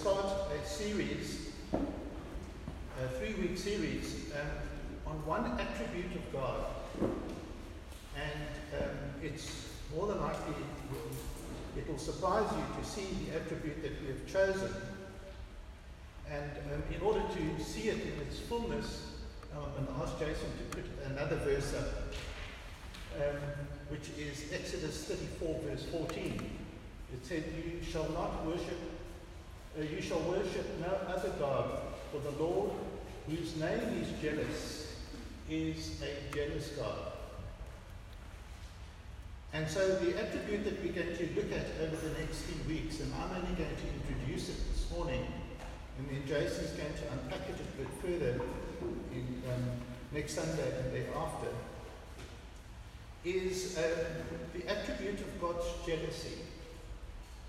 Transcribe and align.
start 0.00 0.24
a 0.24 0.66
series, 0.66 1.50
a 1.74 3.08
three 3.18 3.34
week 3.34 3.58
series, 3.58 4.32
um, 4.32 5.12
on 5.12 5.26
one 5.26 5.60
attribute 5.60 6.16
of 6.16 6.32
God. 6.32 6.64
And 8.16 8.80
um, 8.82 8.96
it's 9.22 9.68
more 9.94 10.06
than 10.06 10.18
likely 10.22 10.54
it 11.76 11.86
will, 11.86 11.98
surprise 11.98 12.50
you 12.50 12.82
to 12.82 12.88
see 12.88 13.06
the 13.26 13.36
attribute 13.36 13.82
that 13.82 13.92
we 14.00 14.06
have 14.08 14.26
chosen. 14.26 14.74
And 16.30 16.50
um, 16.72 16.82
in 16.94 17.02
order 17.02 17.20
to 17.20 17.62
see 17.62 17.90
it 17.90 18.00
in 18.00 18.26
its 18.26 18.38
fullness, 18.38 19.02
I'm 19.52 19.84
going 19.84 19.86
to 19.86 20.02
ask 20.02 20.18
Jason 20.18 20.48
to 20.56 20.76
put 20.76 20.84
another 21.10 21.36
verse 21.36 21.74
up, 21.74 22.14
um, 23.16 23.36
which 23.90 24.08
is 24.18 24.50
Exodus 24.50 25.04
34, 25.04 25.60
verse 25.68 25.84
14. 25.92 26.40
It 27.12 27.26
said, 27.26 27.44
You 27.54 27.84
shall 27.84 28.08
not 28.10 28.46
worship, 28.46 28.78
you 29.78 30.00
shall 30.00 30.20
worship 30.20 30.66
no 30.80 30.92
other 31.12 31.30
God, 31.38 31.78
for 32.10 32.18
the 32.18 32.42
Lord, 32.42 32.72
whose 33.28 33.56
name 33.56 34.02
is 34.02 34.08
jealous, 34.20 34.96
is 35.48 36.02
a 36.02 36.34
jealous 36.34 36.68
God. 36.70 37.12
And 39.52 39.68
so 39.68 39.96
the 39.96 40.16
attribute 40.20 40.64
that 40.64 40.82
we're 40.82 40.92
going 40.92 41.16
to 41.16 41.28
look 41.34 41.52
at 41.52 41.66
over 41.82 41.96
the 41.96 42.18
next 42.20 42.42
few 42.42 42.72
weeks, 42.72 43.00
and 43.00 43.12
I'm 43.14 43.30
only 43.30 43.54
going 43.56 43.74
to 43.74 44.12
introduce 44.12 44.48
it 44.48 44.56
this 44.72 44.90
morning, 44.96 45.26
and 45.98 46.08
then 46.08 46.26
Jason's 46.26 46.70
going 46.70 46.94
to 46.94 47.12
unpack 47.12 47.48
it 47.48 47.56
a 47.56 47.76
bit 47.78 47.88
further 48.00 48.40
in, 49.12 49.42
um, 49.52 49.70
next 50.12 50.34
Sunday 50.34 50.70
and 50.78 50.92
thereafter, 50.92 51.48
is 53.24 53.76
um, 53.76 54.38
the 54.54 54.66
attribute 54.68 55.20
of 55.20 55.40
God's 55.40 55.66
jealousy 55.86 56.38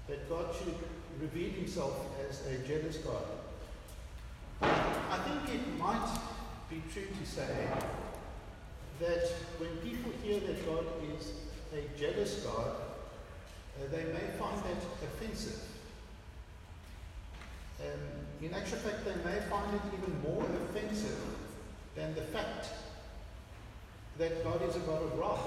that 0.07 0.27
God 0.27 0.47
should 0.55 0.75
reveal 1.21 1.51
himself 1.51 1.93
as 2.27 2.41
a 2.47 2.57
jealous 2.67 2.97
God. 2.97 3.23
I 4.61 5.17
think 5.19 5.55
it 5.55 5.77
might 5.77 6.17
be 6.69 6.81
true 6.91 7.03
to 7.03 7.29
say 7.29 7.67
that 8.99 9.27
when 9.57 9.69
people 9.77 10.11
hear 10.23 10.39
that 10.39 10.65
God 10.65 10.85
is 11.15 11.33
a 11.73 11.99
jealous 11.99 12.43
God, 12.43 12.75
uh, 12.75 13.87
they 13.91 14.03
may 14.05 14.37
find 14.39 14.57
that 14.63 14.81
offensive. 15.03 15.61
Um, 17.79 18.45
in 18.45 18.53
actual 18.53 18.77
fact, 18.79 19.05
they 19.05 19.15
may 19.15 19.39
find 19.49 19.73
it 19.73 19.81
even 19.93 20.21
more 20.21 20.45
offensive 20.69 21.19
than 21.95 22.13
the 22.15 22.21
fact 22.21 22.67
that 24.17 24.43
God 24.43 24.61
is 24.67 24.75
a 24.75 24.79
God 24.79 25.03
of 25.03 25.17
wrath. 25.17 25.39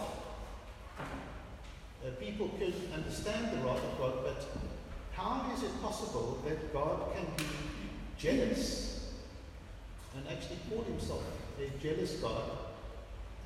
Uh, 0.99 2.11
people 2.21 2.49
could 2.59 2.75
understand 2.93 3.53
the 3.53 3.65
wrath 3.65 3.83
of 3.83 3.99
God, 3.99 4.15
but 4.25 4.47
how 5.17 5.51
is 5.55 5.63
it 5.63 5.83
possible 5.83 6.43
that 6.47 6.73
God 6.73 7.15
can 7.15 7.27
be 7.37 7.45
jealous 8.19 9.13
and 10.17 10.25
actually 10.29 10.59
call 10.69 10.83
himself 10.85 11.23
a 11.59 11.83
jealous 11.83 12.13
God 12.15 12.43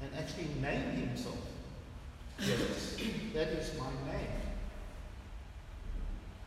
and 0.03 0.11
actually 0.17 0.49
name 0.61 1.09
himself 1.09 1.39
jealous? 2.41 2.97
that 3.35 3.49
is 3.49 3.73
my 3.79 3.91
name. 4.13 4.39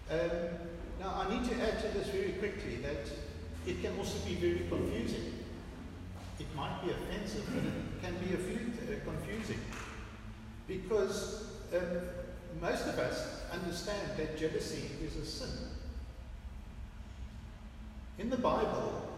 Um, 0.10 0.70
now, 1.00 1.26
I 1.26 1.34
need 1.34 1.50
to 1.50 1.56
add 1.56 1.82
to 1.82 1.98
this 1.98 2.10
very 2.10 2.34
quickly 2.34 2.78
that 2.78 3.08
it 3.66 3.82
can 3.82 3.98
also 3.98 4.20
be 4.26 4.36
very 4.36 4.66
confusing. 4.68 5.40
It 6.40 6.48
might 6.56 6.84
be 6.84 6.92
offensive, 6.92 7.46
but 7.54 7.64
it 7.64 8.04
can 8.04 8.18
be 8.20 8.34
a 8.34 8.38
uh, 8.38 9.00
confusing 9.06 9.60
because 10.68 11.46
um, 11.74 12.02
most 12.60 12.88
of 12.88 12.98
us 13.00 13.41
understand 13.52 14.18
that 14.18 14.38
jealousy 14.38 14.90
is 15.04 15.16
a 15.16 15.26
sin. 15.26 15.50
In 18.18 18.30
the 18.30 18.38
Bible, 18.38 19.10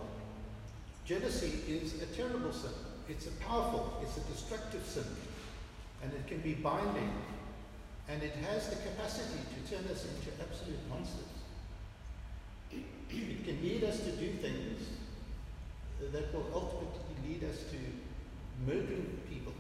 jealousy 1.06 1.60
is 1.68 2.02
a 2.02 2.06
terrible 2.08 2.52
sin. 2.52 2.72
It's 3.10 3.28
a 3.28 3.32
powerful, 3.32 4.00
it's 4.02 4.18
a 4.18 4.32
destructive 4.32 4.86
sin, 4.86 5.06
and 6.02 6.14
it 6.14 6.26
can 6.28 6.40
be 6.40 6.54
binding, 6.54 7.12
and 8.08 8.24
it 8.24 8.36
has 8.36 8.70
the 8.70 8.78
capacity 8.78 9.40
to 9.54 9.76
turn 9.76 9.86
us 9.92 10.06
into 10.06 10.32
absolute 10.42 10.80
monsters. 10.90 11.24
It 12.72 13.46
can 13.46 13.62
lead 13.62 13.84
us 13.84 14.00
to 14.00 14.12
do 14.14 14.32
things 14.34 14.88
that 16.12 16.34
will 16.34 16.48
ultimately 16.54 17.16
lead 17.28 17.44
us 17.44 17.58
to 17.72 17.78
murdering 18.66 19.20
people 19.30 19.54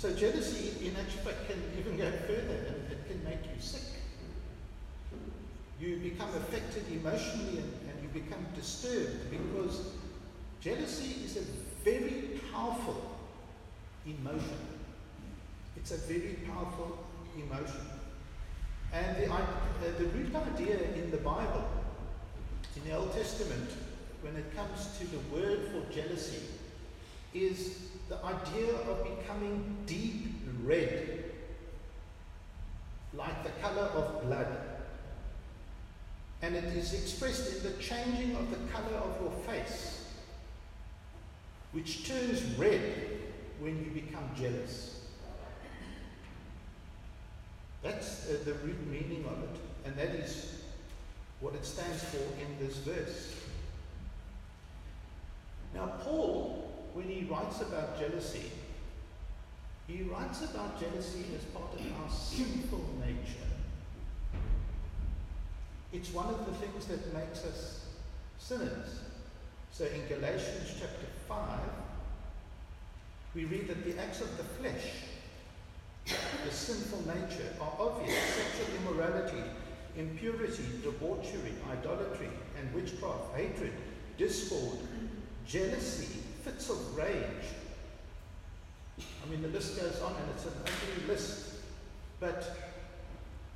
so 0.00 0.10
jealousy, 0.14 0.86
in 0.86 0.96
actual 0.96 1.20
fact, 1.20 1.46
can 1.46 1.62
even 1.78 1.98
go 1.98 2.10
further 2.26 2.56
and 2.68 2.90
it 2.90 3.06
can 3.06 3.22
make 3.22 3.44
you 3.54 3.60
sick. 3.60 3.82
You 5.78 5.98
become 5.98 6.30
affected 6.30 6.84
emotionally 6.90 7.58
and, 7.58 7.72
and 7.86 8.02
you 8.02 8.08
become 8.22 8.46
disturbed 8.56 9.30
because 9.30 9.92
jealousy 10.62 11.16
is 11.22 11.36
a 11.36 11.42
very 11.84 12.40
powerful 12.50 13.10
emotion. 14.06 14.56
It's 15.76 15.90
a 15.90 15.98
very 15.98 16.38
powerful 16.48 17.04
emotion. 17.36 17.84
And 18.94 19.18
the, 19.18 19.30
uh, 19.30 19.44
the 19.98 20.06
root 20.06 20.34
idea 20.34 20.80
in 20.94 21.10
the 21.10 21.18
Bible, 21.18 21.68
in 22.74 22.90
the 22.90 22.96
Old 22.96 23.12
Testament, 23.12 23.68
when 24.22 24.34
it 24.36 24.56
comes 24.56 24.96
to 24.98 25.06
the 25.08 25.18
word 25.30 25.68
for 25.72 25.92
jealousy, 25.92 26.40
is 27.34 27.89
the 28.10 28.18
idea 28.24 28.74
of 28.74 29.04
becoming 29.04 29.76
deep 29.86 30.26
red, 30.64 31.24
like 33.14 33.44
the 33.44 33.50
color 33.62 33.82
of 33.82 34.26
blood. 34.26 34.48
And 36.42 36.56
it 36.56 36.64
is 36.64 36.92
expressed 36.92 37.56
in 37.56 37.62
the 37.62 37.78
changing 37.78 38.34
of 38.34 38.50
the 38.50 38.56
color 38.72 38.96
of 38.96 39.20
your 39.22 39.30
face, 39.46 40.04
which 41.70 42.08
turns 42.08 42.42
red 42.58 42.80
when 43.60 43.78
you 43.78 44.02
become 44.02 44.28
jealous. 44.36 45.02
That's 47.82 48.28
uh, 48.28 48.38
the 48.44 48.54
root 48.54 48.86
meaning 48.88 49.24
of 49.26 49.44
it, 49.44 49.60
and 49.84 49.96
that 49.96 50.16
is 50.16 50.62
what 51.38 51.54
it 51.54 51.64
stands 51.64 52.02
for 52.04 52.16
in 52.16 52.66
this 52.66 52.76
verse. 52.78 53.36
Now, 55.74 55.92
Paul 56.02 56.69
when 56.94 57.08
he 57.08 57.24
writes 57.24 57.60
about 57.60 57.98
jealousy, 57.98 58.50
he 59.86 60.02
writes 60.02 60.42
about 60.42 60.78
jealousy 60.80 61.24
as 61.36 61.44
part 61.46 61.72
of 61.74 61.80
our 61.80 62.10
sinful 62.10 62.84
nature. 63.00 63.50
It's 65.92 66.12
one 66.12 66.26
of 66.26 66.46
the 66.46 66.52
things 66.52 66.86
that 66.86 67.12
makes 67.12 67.44
us 67.44 67.86
sinners. 68.38 69.00
So 69.72 69.84
in 69.84 70.06
Galatians 70.08 70.74
chapter 70.78 71.06
5, 71.28 71.38
we 73.34 73.44
read 73.44 73.68
that 73.68 73.84
the 73.84 74.00
acts 74.00 74.20
of 74.20 74.36
the 74.36 74.44
flesh, 74.44 74.84
the 76.06 76.52
sinful 76.52 77.00
nature, 77.06 77.54
are 77.60 77.72
obvious 77.78 78.22
sexual 78.22 78.76
immorality, 78.80 79.42
impurity, 79.96 80.64
debauchery, 80.82 81.54
idolatry, 81.70 82.28
and 82.58 82.72
witchcraft, 82.74 83.34
hatred, 83.36 83.72
discord, 84.16 84.78
jealousy, 85.46 86.20
fits 86.42 86.70
of 86.70 86.96
rage. 86.96 87.46
I 88.98 89.30
mean, 89.30 89.42
the 89.42 89.48
list 89.48 89.80
goes 89.80 90.00
on 90.02 90.14
and 90.14 90.30
it's 90.34 90.46
an 90.46 90.52
ugly 90.62 91.06
list. 91.06 91.54
But 92.18 92.56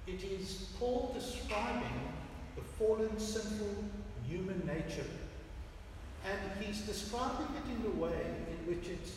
it 0.06 0.22
is 0.22 0.68
Paul 0.78 1.14
describing 1.18 2.00
the 2.56 2.62
fallen, 2.62 3.18
sinful 3.18 3.84
human 4.26 4.66
nature. 4.66 5.06
And 6.24 6.38
he's 6.60 6.80
describing 6.82 7.48
it 7.56 7.70
in 7.70 7.92
a 7.92 8.02
way 8.02 8.20
in 8.48 8.74
which 8.74 8.88
it's 8.88 9.12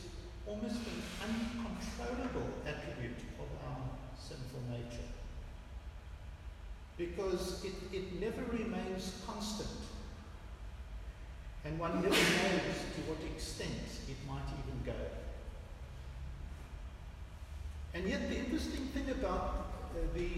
almost 0.45 0.75
an 0.75 1.29
uncontrollable 1.29 2.47
attribute 2.65 3.19
of 3.39 3.47
our 3.67 3.77
sinful 4.17 4.61
nature. 4.69 5.07
Because 6.97 7.63
it, 7.63 7.73
it 7.93 8.19
never 8.19 8.41
remains 8.51 9.13
constant. 9.25 9.69
And 11.67 11.77
one 11.79 11.95
never 11.95 12.07
knows 12.07 12.79
to 12.95 13.01
what 13.11 13.19
extent 13.35 13.83
it 14.07 14.15
might 14.25 14.47
even 14.63 14.79
go. 14.85 14.93
And 17.93 18.07
yet, 18.07 18.29
the 18.29 18.37
interesting 18.37 18.85
thing 18.93 19.09
about 19.11 19.67
uh, 19.91 19.99
the 20.15 20.29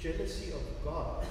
jealousy 0.00 0.50
of 0.52 0.62
God 0.82 1.26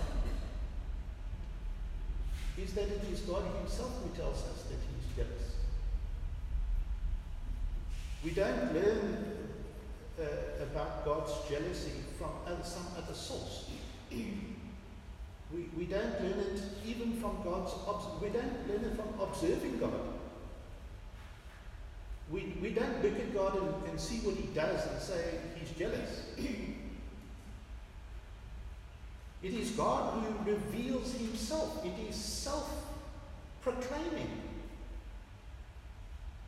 is 2.56 2.74
that 2.74 2.84
it 2.84 3.02
is 3.12 3.22
God 3.22 3.44
Himself 3.58 3.94
who 4.04 4.16
tells 4.16 4.44
us 4.44 4.64
that 4.70 4.78
He 4.78 4.94
is 5.02 5.16
jealous. 5.16 5.56
We 8.24 8.32
don't 8.32 8.74
learn 8.76 9.38
uh, 10.20 10.64
about 10.64 11.04
God's 11.04 11.32
jealousy 11.50 12.04
from 12.20 12.30
some 12.64 12.86
other 12.96 13.14
source. 13.16 13.66
We, 15.54 15.70
we 15.78 15.86
don't 15.86 16.22
learn 16.22 16.40
it 16.40 16.62
even 16.86 17.14
from 17.14 17.38
God's, 17.44 17.74
we 18.22 18.30
don't 18.30 18.68
learn 18.68 18.84
it 18.84 18.96
from 18.96 19.20
observing 19.20 19.80
God. 19.80 19.94
We, 22.30 22.54
we 22.62 22.72
don't 22.72 23.02
look 23.02 23.18
at 23.18 23.34
God 23.34 23.58
and, 23.62 23.90
and 23.90 24.00
see 24.00 24.18
what 24.18 24.36
he 24.36 24.48
does 24.48 24.86
and 24.88 25.02
say 25.02 25.40
he's 25.60 25.72
jealous. 25.72 26.24
It 29.44 29.54
is 29.54 29.70
God 29.72 30.24
who 30.24 30.52
reveals 30.52 31.14
himself. 31.14 31.86
It 31.86 31.94
is 32.10 32.16
self 32.16 32.70
proclaiming. 33.62 34.42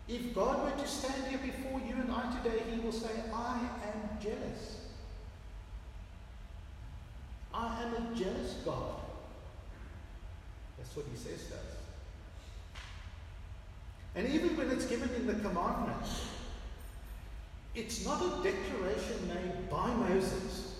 If 0.08 0.34
God 0.34 0.64
were 0.64 0.84
to 0.84 0.90
stand 0.90 1.28
here 1.28 1.40
before 1.40 1.80
you 1.88 1.94
and 1.94 2.12
I 2.12 2.36
today, 2.42 2.64
he 2.74 2.80
will 2.80 2.92
say, 2.92 3.12
I 3.32 3.60
am 3.86 4.18
jealous. 4.20 4.79
I 7.60 7.84
am 7.84 7.94
a 7.94 8.16
jealous 8.16 8.54
God. 8.64 8.96
That's 10.78 10.96
what 10.96 11.06
he 11.12 11.18
says 11.18 11.48
to 11.48 11.56
us. 11.56 11.62
And 14.16 14.28
even 14.30 14.56
when 14.56 14.72
it's 14.72 14.86
given 14.86 15.10
in 15.16 15.28
the 15.28 15.34
commandments, 15.34 16.26
it's 17.76 18.06
not 18.06 18.22
a 18.22 18.44
declaration 18.44 19.28
made 19.28 19.70
by 19.70 19.94
Moses. 19.94 20.76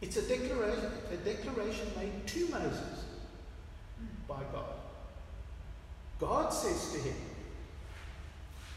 It's 0.00 0.16
a 0.16 0.22
declaration, 0.22 0.92
a 1.12 1.16
declaration 1.16 1.88
made 1.96 2.26
to 2.28 2.48
Moses 2.48 3.04
by 4.28 4.42
God. 4.52 4.76
God 6.20 6.50
says 6.50 6.92
to 6.92 6.98
him 7.00 7.16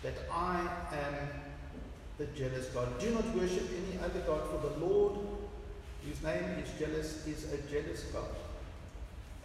that 0.01 0.15
I 0.31 0.68
am 0.94 1.15
the 2.18 2.25
jealous 2.38 2.68
God. 2.68 3.00
Do 3.00 3.12
not 3.12 3.36
worship 3.36 3.68
any 3.69 4.04
other 4.04 4.19
God, 4.21 4.42
for 4.50 4.68
the 4.68 4.83
Lord, 4.83 5.19
whose 6.06 6.21
name 6.24 6.63
is 6.63 6.69
jealous, 6.80 7.27
is 7.27 7.51
a 7.53 7.57
jealous 7.69 8.03
God. 8.13 8.30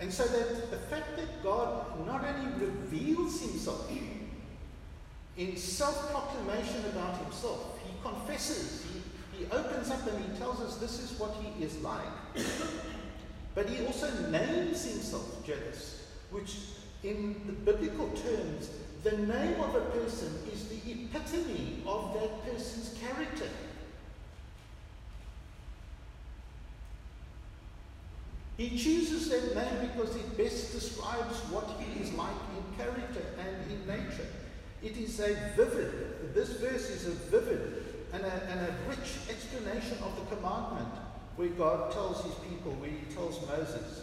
And 0.00 0.12
so 0.12 0.24
that 0.24 0.70
the 0.70 0.76
fact 0.76 1.16
that 1.16 1.42
God 1.42 2.06
not 2.06 2.24
only 2.24 2.66
reveals 2.66 3.40
himself 3.40 3.90
in 5.36 5.56
self 5.56 6.10
proclamation 6.10 6.84
about 6.86 7.18
himself, 7.22 7.78
he 7.84 7.92
confesses, 8.02 8.84
he, 8.92 9.38
he 9.38 9.50
opens 9.50 9.90
up 9.90 10.06
and 10.06 10.24
he 10.24 10.38
tells 10.38 10.60
us 10.60 10.76
this 10.76 10.98
is 10.98 11.18
what 11.18 11.34
he 11.42 11.62
is 11.64 11.76
like. 11.82 12.00
but 13.54 13.68
he 13.68 13.84
also 13.86 14.10
names 14.30 14.84
himself 14.84 15.44
jealous, 15.46 16.06
which 16.30 16.56
in 17.02 17.40
the 17.46 17.52
biblical 17.52 18.08
terms, 18.10 18.70
the 19.02 19.16
name 19.18 19.60
of 19.60 19.74
a 19.74 19.80
person 19.80 20.32
is 20.52 20.68
the 20.68 20.90
epitome 20.90 21.82
of 21.86 22.14
that 22.14 22.44
person's 22.44 22.96
character. 22.98 23.48
He 28.56 28.70
chooses 28.78 29.28
that 29.28 29.54
name 29.54 29.90
because 29.90 30.16
it 30.16 30.36
best 30.36 30.72
describes 30.72 31.36
what 31.50 31.68
he 31.78 32.00
is 32.00 32.12
like 32.14 32.30
in 32.56 32.76
character 32.76 33.20
and 33.38 33.70
in 33.70 33.86
nature. 33.86 34.26
It 34.82 34.96
is 34.96 35.20
a 35.20 35.34
vivid, 35.56 36.34
this 36.34 36.52
verse 36.52 36.88
is 36.88 37.06
a 37.06 37.10
vivid 37.10 37.84
and 38.12 38.24
a, 38.24 38.32
and 38.50 38.60
a 38.60 38.74
rich 38.88 39.16
explanation 39.28 39.98
of 40.02 40.16
the 40.16 40.36
commandment 40.36 40.88
where 41.36 41.48
God 41.48 41.92
tells 41.92 42.24
his 42.24 42.34
people, 42.36 42.72
where 42.72 42.90
he 42.90 43.14
tells 43.14 43.46
Moses, 43.46 44.02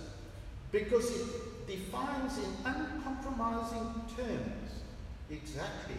because 0.72 1.10
it 1.10 1.68
defines 1.68 2.38
in 2.38 2.54
uncompromising 2.64 3.90
terms 4.16 4.72
exactly 5.32 5.96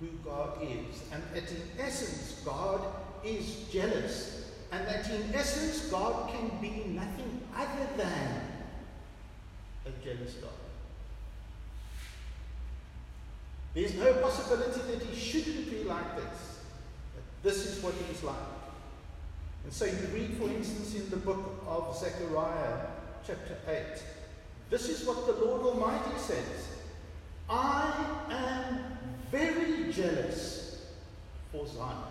who 0.00 0.08
God 0.22 0.58
is. 0.62 1.02
And 1.12 1.22
that 1.32 1.50
in 1.50 1.62
essence, 1.78 2.42
God 2.44 2.80
is 3.24 3.64
jealous 3.72 4.39
and 4.72 4.86
that 4.86 5.10
in 5.10 5.34
essence 5.34 5.88
God 5.90 6.30
can 6.30 6.48
be 6.60 6.84
nothing 6.88 7.40
other 7.56 7.86
than 7.96 8.40
a 9.86 10.04
jealous 10.04 10.34
God. 10.34 10.50
There's 13.74 13.94
no 13.94 14.12
possibility 14.14 14.80
that 14.92 15.02
he 15.02 15.18
shouldn't 15.18 15.70
be 15.70 15.84
like 15.84 16.16
this. 16.16 16.58
This 17.42 17.66
is 17.66 17.82
what 17.82 17.94
he's 18.08 18.22
like. 18.22 18.36
And 19.64 19.72
so 19.72 19.84
you 19.84 20.08
read, 20.12 20.36
for 20.36 20.48
instance, 20.48 20.94
in 20.94 21.08
the 21.10 21.16
book 21.16 21.62
of 21.66 21.96
Zechariah, 21.96 22.86
chapter 23.26 23.56
8, 23.68 24.02
this 24.70 24.88
is 24.88 25.06
what 25.06 25.26
the 25.26 25.44
Lord 25.44 25.62
Almighty 25.62 26.16
says 26.18 26.68
I 27.48 27.92
am 28.30 28.98
very 29.30 29.92
jealous 29.92 30.86
for 31.52 31.66
Zion. 31.66 32.09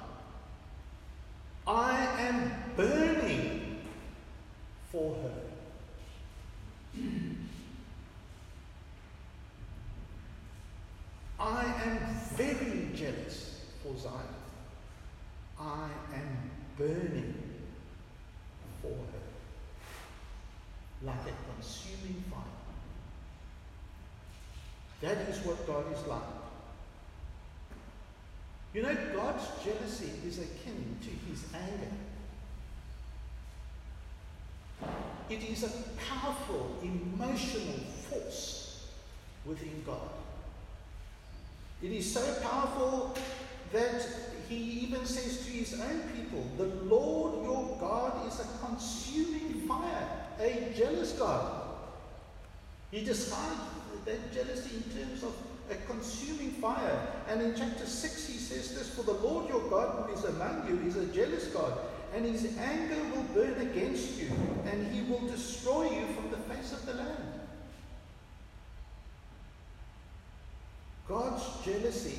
I 1.70 2.08
am 2.22 2.52
burning 2.76 3.78
for 4.92 5.16
her. 5.22 5.42
I 11.40 11.66
am 11.86 12.00
very 12.34 12.90
jealous 12.96 13.66
for 13.84 13.96
Zion. 13.96 14.16
I 15.60 15.90
am 16.16 16.50
burning 16.76 17.36
for 18.82 18.88
her 18.88 19.28
like 21.04 21.22
a 21.28 21.54
consuming 21.54 22.24
fire. 22.32 22.42
That 25.02 25.30
is 25.30 25.38
what 25.46 25.68
God 25.68 25.86
is 25.94 26.04
like. 26.08 26.39
You 28.74 28.84
know, 28.84 28.96
God's 29.16 29.46
jealousy 29.64 30.12
is 30.28 30.38
akin 30.38 30.98
to 31.02 31.10
his 31.30 31.44
anger. 31.54 31.92
It 35.30 35.44
is 35.44 35.64
a 35.64 35.72
powerful 36.08 36.78
emotional 36.82 37.80
force 38.10 38.88
within 39.46 39.84
God. 39.86 40.10
It 41.82 41.92
is 41.92 42.14
so 42.14 42.42
powerful 42.42 43.16
that 43.72 44.06
he 44.48 44.56
even 44.56 45.06
says 45.06 45.46
to 45.46 45.52
his 45.52 45.80
own 45.80 46.02
people, 46.16 46.46
The 46.58 46.76
Lord 46.86 47.44
your 47.44 47.78
God 47.80 48.28
is 48.28 48.40
a 48.40 48.66
consuming 48.66 49.68
fire, 49.68 50.28
a 50.40 50.74
jealous 50.76 51.14
God. 51.14 51.64
He 52.92 53.04
describes 53.04 53.60
that 54.06 54.34
jealousy 54.34 54.78
in 54.78 54.84
terms 54.84 55.24
of 55.24 55.34
a 55.70 55.76
consuming 55.92 56.52
fire. 56.52 57.08
And 57.28 57.42
in 57.42 57.56
chapter 57.56 57.86
6, 57.86 58.28
he 58.28 58.38
says 58.38 58.74
this 58.76 58.90
For 58.90 59.04
the 59.04 59.14
Lord 59.14 59.50
your 59.50 59.62
God 59.70 60.06
who 60.06 60.14
is 60.14 60.24
among 60.26 60.68
you 60.68 60.88
is 60.88 60.98
a 60.98 61.06
jealous 61.08 61.48
God, 61.48 61.74
and 62.14 62.26
his 62.26 62.58
anger 62.58 63.02
will 63.16 63.24
burn 63.34 63.60
against 63.62 64.20
you, 64.20 64.30
and 64.66 64.92
he 64.94 65.10
will 65.10 65.28
destroy 65.28 65.84
you 65.84 66.08
from 66.14 66.32
the 66.32 66.38
face 66.54 66.74
of 66.74 66.86
the 66.86 66.94
land. 66.94 67.24
God's 71.08 71.44
jealousy 71.66 72.18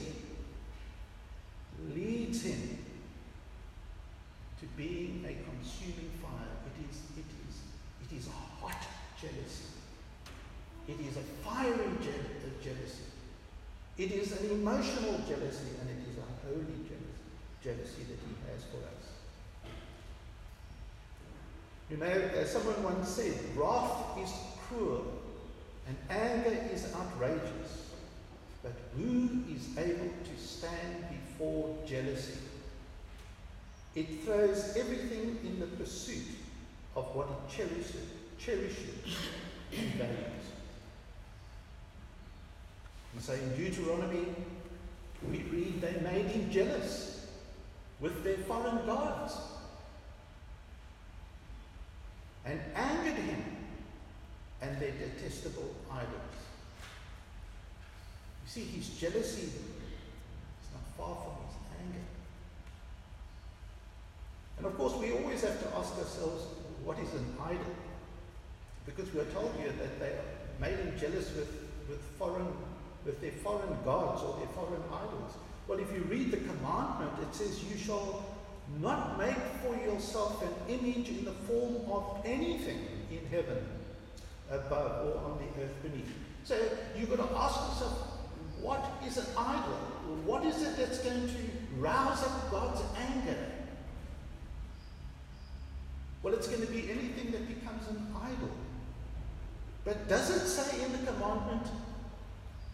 leads 1.94 2.42
him 2.42 2.78
to 4.60 4.66
being 4.76 5.24
a 5.24 5.34
consuming 5.48 6.10
fire. 6.20 6.50
It 6.66 6.90
is, 6.90 6.98
it 7.16 7.24
is, 7.48 7.60
it 8.10 8.16
is 8.18 8.26
a 8.26 8.60
hot 8.60 8.84
jealousy. 9.20 9.70
It 10.88 10.98
is 11.08 11.16
a 11.16 11.22
fiery 11.44 11.90
je- 12.02 12.10
uh, 12.10 12.62
jealousy. 12.62 13.04
It 13.98 14.12
is 14.12 14.32
an 14.40 14.50
emotional 14.50 15.20
jealousy 15.28 15.76
and 15.80 15.90
it 15.90 16.08
is 16.10 16.16
a 16.18 16.46
holy 16.46 16.80
jealousy 17.62 18.04
that 18.04 18.18
he 18.18 18.52
has 18.52 18.64
for 18.64 18.78
us. 18.78 19.10
You 21.90 21.96
know, 21.96 22.06
as 22.06 22.50
someone 22.50 22.82
once 22.82 23.08
said, 23.08 23.34
wrath 23.56 24.18
is 24.18 24.30
cruel 24.66 25.04
and 25.86 25.96
anger 26.08 26.56
is 26.72 26.94
outrageous. 26.94 27.90
But 28.62 28.72
who 28.96 29.42
is 29.52 29.76
able 29.76 30.10
to 30.24 30.40
stand 30.42 31.06
before 31.10 31.76
jealousy? 31.86 32.38
It 33.94 34.24
throws 34.24 34.76
everything 34.76 35.38
in 35.42 35.58
the 35.58 35.66
pursuit 35.66 36.26
of 36.94 37.04
what 37.14 37.28
it 37.28 37.56
cherishes, 37.56 38.06
cherishes 38.38 39.16
and 39.76 39.88
values. 39.94 40.39
And 43.14 43.22
so 43.22 43.32
in 43.32 43.56
Deuteronomy, 43.56 44.26
we 45.30 45.38
read 45.50 45.80
they 45.80 46.00
made 46.00 46.26
him 46.26 46.50
jealous 46.50 47.26
with 48.00 48.24
their 48.24 48.38
foreign 48.38 48.86
gods 48.86 49.34
and 52.44 52.60
angered 52.74 53.16
him 53.16 53.44
and 54.62 54.80
their 54.80 54.92
detestable 54.92 55.74
idols. 55.90 56.40
You 58.44 58.50
see, 58.50 58.64
his 58.64 58.88
jealousy 58.90 59.42
is 59.42 60.68
not 60.72 60.82
far 60.96 61.16
from 61.16 61.34
his 61.46 61.56
anger. 61.80 62.04
And 64.58 64.66
of 64.66 64.76
course, 64.76 64.94
we 64.94 65.12
always 65.12 65.42
have 65.42 65.60
to 65.60 65.76
ask 65.76 65.96
ourselves, 65.98 66.44
what 66.84 66.98
is 66.98 67.12
an 67.12 67.34
idol? 67.44 67.74
Because 68.86 69.12
we 69.12 69.20
are 69.20 69.26
told 69.26 69.54
here 69.58 69.72
that 69.72 70.00
they 70.00 70.12
made 70.60 70.78
him 70.78 70.98
jealous 70.98 71.34
with, 71.34 71.68
with 71.88 72.00
foreign 72.18 72.48
with 73.04 73.20
their 73.20 73.32
foreign 73.32 73.76
gods 73.84 74.22
or 74.22 74.36
their 74.38 74.48
foreign 74.54 74.82
idols. 74.92 75.34
Well, 75.66 75.78
if 75.78 75.92
you 75.92 76.00
read 76.02 76.30
the 76.30 76.38
commandment, 76.38 77.12
it 77.22 77.34
says, 77.34 77.62
You 77.64 77.76
shall 77.78 78.24
not 78.80 79.18
make 79.18 79.36
for 79.62 79.76
yourself 79.76 80.42
an 80.42 80.74
image 80.74 81.08
in 81.08 81.24
the 81.24 81.32
form 81.32 81.76
of 81.90 82.20
anything 82.24 82.86
in 83.10 83.26
heaven 83.30 83.58
above 84.50 85.06
or 85.06 85.18
on 85.18 85.38
the 85.38 85.62
earth 85.62 85.82
beneath. 85.82 86.12
So 86.44 86.56
you've 86.98 87.10
got 87.10 87.28
to 87.28 87.36
ask 87.36 87.56
yourself, 87.72 88.10
what 88.60 88.84
is 89.06 89.16
an 89.16 89.26
idol? 89.36 89.78
What 90.24 90.44
is 90.44 90.62
it 90.62 90.76
that's 90.76 90.98
going 90.98 91.28
to 91.28 91.34
rouse 91.78 92.22
up 92.22 92.50
God's 92.50 92.82
anger? 92.98 93.38
Well, 96.22 96.34
it's 96.34 96.48
going 96.48 96.60
to 96.60 96.66
be 96.66 96.90
anything 96.90 97.32
that 97.32 97.48
becomes 97.48 97.88
an 97.88 98.06
idol. 98.22 98.50
But 99.84 100.08
does 100.08 100.30
it 100.30 100.46
say 100.46 100.84
in 100.84 100.92
the 100.92 101.10
commandment 101.10 101.66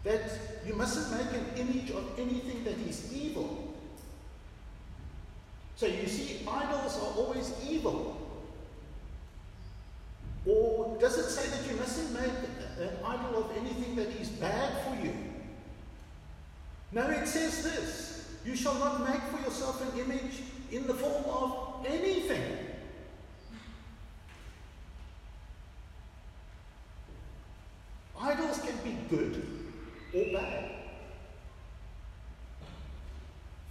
that 0.03 0.21
you 0.65 0.73
mustn't 0.73 1.11
make 1.19 1.39
an 1.39 1.45
image 1.57 1.91
of 1.91 2.19
anything 2.19 2.63
that 2.63 2.77
is 2.87 3.13
evil? 3.13 3.73
So 5.75 5.85
you 5.85 6.07
see, 6.07 6.45
idols 6.47 6.97
are 6.97 7.13
always 7.17 7.53
evil. 7.67 8.15
Or 10.45 10.97
does 10.99 11.17
it 11.17 11.29
say 11.29 11.49
that 11.49 11.69
you 11.69 11.77
mustn't 11.77 12.13
make 12.13 12.31
an 12.79 12.97
idol 13.05 13.43
of 13.43 13.57
anything 13.57 13.95
that 13.97 14.07
is 14.19 14.29
bad 14.29 14.73
for 14.85 15.05
you? 15.05 15.13
No, 16.91 17.07
it 17.09 17.27
says 17.27 17.63
this 17.63 18.37
You 18.45 18.55
shall 18.55 18.75
not 18.75 19.07
make 19.07 19.21
for 19.23 19.41
yourself 19.43 19.81
an 19.93 19.99
image 19.99 20.41
in 20.71 20.87
the 20.87 20.93
form 20.93 21.23
of 21.25 21.85
anything. 21.85 22.41
Idols 28.19 28.59
can 28.59 28.75
be 28.83 28.97
good 29.09 29.45
or 30.13 30.25
bad. 30.33 30.71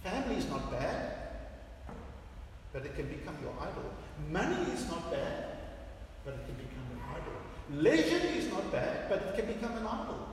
Family 0.03 0.35
is 0.37 0.49
not 0.49 0.71
bad, 0.71 1.13
but 2.71 2.85
it 2.85 2.95
can 2.95 3.07
become 3.07 3.35
your 3.41 3.53
idol. 3.59 3.91
Money 4.31 4.71
is 4.71 4.87
not 4.89 5.11
bad, 5.11 5.57
but 6.23 6.35
it 6.35 6.45
can 6.45 6.55
become 6.55 6.87
an 6.93 7.01
idol. 7.11 7.81
Leisure 7.81 8.25
is 8.37 8.49
not 8.49 8.71
bad, 8.71 9.09
but 9.09 9.21
it 9.21 9.35
can 9.35 9.53
become 9.53 9.75
an 9.77 9.85
idol. 9.85 10.27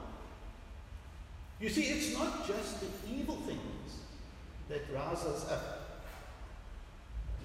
You 1.60 1.68
see, 1.68 1.82
it's 1.82 2.12
not 2.14 2.46
just 2.46 2.80
the 2.80 2.86
evil 3.10 3.36
things 3.36 3.60
that 4.68 4.82
rouse 4.92 5.24
us 5.24 5.48
up, 5.50 6.02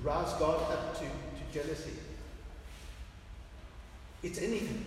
rouse 0.01 0.33
God 0.39 0.71
up 0.71 0.97
to, 0.99 1.05
to 1.05 1.53
jealousy. 1.53 1.93
It's 4.23 4.39
anything 4.39 4.85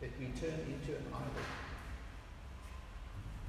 that 0.00 0.10
we 0.18 0.26
turn 0.40 0.58
into 0.66 0.96
an 0.96 1.04
idol. 1.12 1.44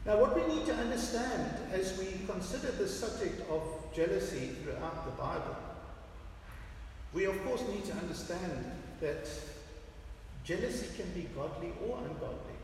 Now, 0.06 0.20
what 0.20 0.36
we 0.36 0.54
need 0.54 0.66
to 0.68 0.74
understand 0.76 1.52
as 1.72 1.98
we 1.98 2.06
consider 2.28 2.72
the 2.72 2.88
subject 2.88 3.42
of 3.50 3.64
jealousy 3.96 4.50
throughout 4.64 5.06
the 5.06 5.12
Bible, 5.12 5.56
we 7.14 7.26
of 7.26 7.44
course 7.46 7.62
need 7.70 7.86
to 7.86 7.94
understand 7.94 8.72
that 9.02 9.28
jealousy 10.44 10.88
can 10.96 11.10
be 11.12 11.28
godly 11.36 11.72
or 11.88 11.98
ungodly. 11.98 12.55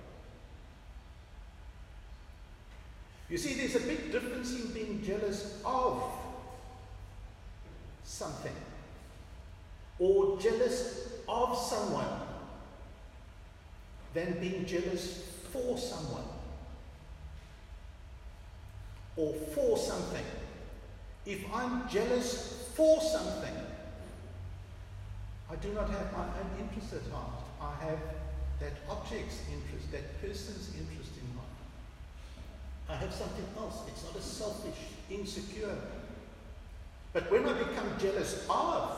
You 3.31 3.38
see, 3.38 3.53
there's 3.53 3.75
a 3.75 3.88
big 3.88 4.11
difference 4.11 4.53
in 4.59 4.73
being 4.73 5.01
jealous 5.01 5.61
of 5.63 6.03
something 8.03 8.51
or 10.00 10.38
jealous 10.38 11.07
of 11.29 11.57
someone 11.57 12.27
than 14.13 14.38
being 14.41 14.65
jealous 14.65 15.23
for 15.53 15.77
someone 15.77 16.25
or 19.15 19.33
for 19.55 19.77
something. 19.77 20.25
If 21.25 21.45
I'm 21.53 21.88
jealous 21.88 22.69
for 22.75 23.00
something, 23.00 23.55
I 25.50 25.55
do 25.55 25.71
not 25.71 25.89
have 25.89 26.11
my 26.11 26.25
own 26.25 26.51
interest 26.59 26.95
at 26.95 27.11
heart. 27.13 27.43
I 27.61 27.85
have 27.85 28.00
that 28.59 28.73
object's 28.89 29.39
interest, 29.50 29.89
that 29.93 30.21
person's 30.21 30.75
interest 30.77 31.11
in 31.15 31.33
I 32.91 32.95
have 32.95 33.13
something 33.13 33.45
else. 33.57 33.83
It's 33.88 34.03
not 34.03 34.15
a 34.15 34.21
selfish, 34.21 34.77
insecure. 35.10 35.77
But 37.13 37.31
when 37.31 37.48
I 37.48 37.53
become 37.53 37.88
jealous 37.98 38.45
of, 38.50 38.89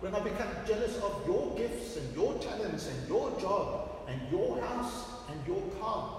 when 0.00 0.14
I 0.14 0.20
become 0.20 0.48
jealous 0.66 0.96
of 0.98 1.22
your 1.26 1.56
gifts 1.56 1.96
and 1.96 2.14
your 2.14 2.34
talents 2.38 2.88
and 2.88 3.08
your 3.08 3.38
job 3.40 3.90
and 4.08 4.20
your 4.30 4.60
house 4.60 5.04
and 5.30 5.46
your 5.46 5.62
car, 5.80 6.16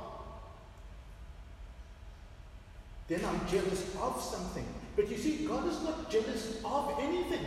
then 3.08 3.22
I'm 3.26 3.48
jealous 3.48 3.96
of 3.96 4.22
something. 4.22 4.66
But 4.96 5.10
you 5.10 5.18
see, 5.18 5.46
God 5.46 5.68
is 5.68 5.82
not 5.84 6.12
jealous 6.12 6.62
of 6.64 6.98
anything. 7.00 7.46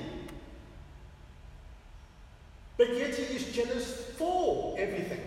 But 2.76 2.96
yet 2.96 3.14
He 3.14 3.36
is 3.36 3.54
jealous 3.54 4.12
for 4.16 4.76
everything. 4.78 5.20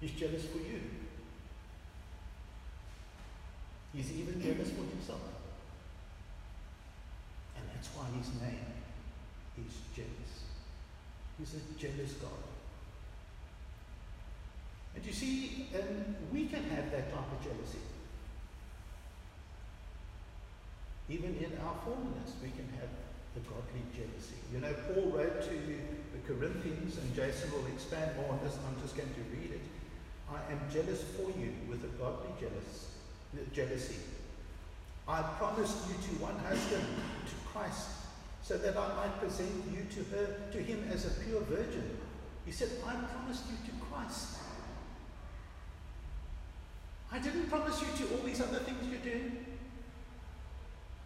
He's 0.00 0.12
jealous 0.12 0.44
for 0.46 0.58
you. 0.58 0.80
He's 3.94 4.12
even 4.12 4.40
jealous 4.40 4.70
for 4.70 4.84
himself. 4.88 5.20
And 7.56 7.64
that's 7.74 7.88
why 7.88 8.06
his 8.16 8.28
name 8.40 8.72
is 9.58 9.74
jealous. 9.94 10.32
He's 11.38 11.54
a 11.54 11.78
jealous 11.78 12.12
God. 12.14 12.30
And 14.94 15.04
you 15.04 15.12
see, 15.12 15.68
um, 15.74 16.16
we 16.32 16.46
can 16.46 16.62
have 16.64 16.90
that 16.92 17.12
type 17.12 17.32
of 17.32 17.42
jealousy. 17.42 17.78
Even 21.08 21.34
in 21.36 21.58
our 21.64 21.74
fallenness, 21.84 22.38
we 22.42 22.50
can 22.50 22.68
have 22.78 22.88
the 23.34 23.40
godly 23.40 23.82
jealousy. 23.94 24.38
You 24.52 24.60
know, 24.60 24.72
Paul 24.86 25.10
wrote 25.10 25.42
to 25.42 25.50
the 25.50 26.20
Corinthians, 26.26 26.96
and 26.98 27.14
Jason 27.14 27.50
will 27.52 27.66
expand 27.66 28.16
more 28.16 28.30
on 28.30 28.40
this. 28.42 28.56
I'm 28.66 28.80
just 28.80 28.96
going 28.96 29.10
to 29.10 29.36
read 29.36 29.52
it. 29.52 29.60
I 30.32 30.52
am 30.52 30.60
jealous 30.72 31.02
for 31.16 31.28
you 31.38 31.52
with 31.68 31.82
a 31.84 31.88
godly 31.98 32.30
jealous, 32.40 32.90
jealousy. 33.52 33.96
I 35.08 35.22
promised 35.22 35.88
you 35.88 35.94
to 35.94 36.22
one 36.22 36.38
husband, 36.38 36.84
to 37.26 37.34
Christ, 37.52 37.88
so 38.42 38.56
that 38.58 38.76
I 38.76 38.94
might 38.94 39.18
present 39.18 39.50
you 39.72 39.84
to 39.94 40.10
her, 40.10 40.36
to 40.52 40.58
him 40.58 40.88
as 40.92 41.06
a 41.06 41.10
pure 41.20 41.40
virgin. 41.42 41.98
He 42.46 42.52
said, 42.52 42.68
I 42.86 42.94
promised 42.94 43.44
you 43.50 43.56
to 43.66 43.84
Christ. 43.84 44.38
I 47.12 47.18
didn't 47.18 47.48
promise 47.48 47.80
you 47.80 48.06
to 48.06 48.14
all 48.14 48.22
these 48.24 48.40
other 48.40 48.60
things 48.60 48.78
you're 48.88 49.00
doing. 49.00 49.44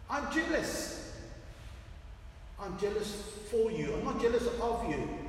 I'm 0.07 0.31
jealous. 0.31 1.17
I'm 2.59 2.77
jealous 2.77 3.11
for 3.49 3.71
you. 3.71 3.95
I'm 3.95 4.05
not 4.05 4.21
jealous 4.21 4.47
of 4.61 4.89
you. 4.89 5.24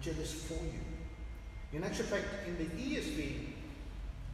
Jealous 0.00 0.32
for 0.32 0.54
you. 0.64 0.80
In 1.72 1.84
actual 1.84 2.06
fact, 2.06 2.24
in 2.46 2.56
the 2.58 2.64
ESV, 2.64 3.34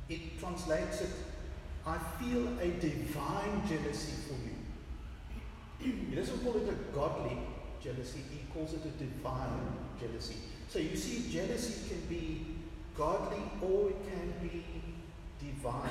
it 0.09 0.38
translates 0.38 1.00
it, 1.00 1.11
I 1.87 1.99
feel 2.21 2.47
a 2.61 2.69
divine 2.81 3.62
jealousy 3.69 4.12
for 4.28 4.35
you. 4.35 5.92
He 6.11 6.14
doesn't 6.14 6.45
call 6.45 6.57
it 6.57 6.69
a 6.69 6.95
godly 6.95 7.38
jealousy, 7.83 8.21
he 8.31 8.40
calls 8.54 8.75
it 8.75 8.83
a 8.85 9.04
divine 9.04 9.76
jealousy. 10.00 10.37
So 10.69 10.78
you 10.78 10.97
see, 10.97 11.33
jealousy 11.33 11.88
can 11.88 12.00
be 12.09 12.47
godly 12.97 13.42
or 13.61 13.90
it 13.90 13.97
can 14.09 14.49
be 14.49 14.64
divine. 15.45 15.90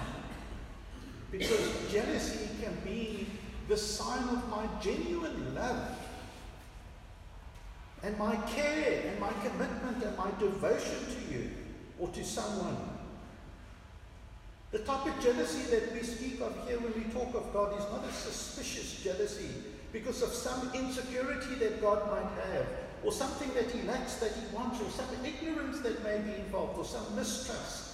Because 1.31 1.91
jealousy 1.91 2.49
can 2.61 2.77
be 2.85 3.27
the 3.67 3.77
sign 3.77 4.23
of 4.29 4.49
my 4.49 4.67
genuine 4.81 5.55
love 5.55 5.97
and 8.03 8.17
my 8.17 8.35
care 8.47 9.03
and 9.07 9.19
my 9.19 9.31
commitment 9.43 10.03
and 10.03 10.17
my 10.17 10.29
devotion 10.39 10.97
to 11.05 11.33
you 11.33 11.51
or 11.99 12.07
to 12.09 12.23
someone. 12.23 12.77
The 14.71 14.79
type 14.79 15.05
of 15.05 15.23
jealousy 15.23 15.69
that 15.69 15.93
we 15.93 16.01
speak 16.01 16.39
of 16.41 16.55
here 16.65 16.79
when 16.79 16.93
we 16.93 17.11
talk 17.11 17.35
of 17.35 17.51
God 17.53 17.77
is 17.77 17.85
not 17.91 18.05
a 18.05 18.11
suspicious 18.11 19.03
jealousy 19.03 19.49
because 19.91 20.21
of 20.21 20.29
some 20.29 20.71
insecurity 20.73 21.55
that 21.55 21.81
God 21.81 22.09
might 22.09 22.31
have, 22.45 22.65
or 23.03 23.11
something 23.11 23.53
that 23.53 23.69
he 23.69 23.81
lacks 23.85 24.15
that 24.15 24.31
he 24.31 24.55
wants, 24.55 24.79
or 24.79 24.89
some 24.89 25.09
ignorance 25.25 25.79
that 25.81 26.01
may 26.03 26.19
be 26.19 26.33
involved, 26.39 26.77
or 26.77 26.85
some 26.85 27.15
mistrust. 27.15 27.89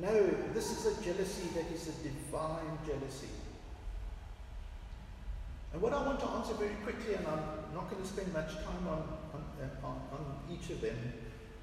No, 0.00 0.30
this 0.54 0.72
is 0.72 0.98
a 0.98 1.02
jealousy 1.04 1.48
that 1.54 1.70
is 1.70 1.88
a 1.88 1.92
divine 2.02 2.78
jealousy. 2.86 3.28
And 5.72 5.80
what 5.80 5.92
I 5.92 6.04
want 6.04 6.20
to 6.20 6.26
answer 6.26 6.54
very 6.54 6.76
quickly, 6.84 7.14
and 7.14 7.26
I'm 7.26 7.74
not 7.74 7.90
going 7.90 8.02
to 8.02 8.08
spend 8.08 8.32
much 8.32 8.52
time 8.56 8.84
on, 8.88 9.08
on, 9.32 9.42
uh, 9.56 9.86
on, 9.86 9.96
on 10.12 10.22
each 10.52 10.68
of 10.70 10.80
them, 10.80 10.96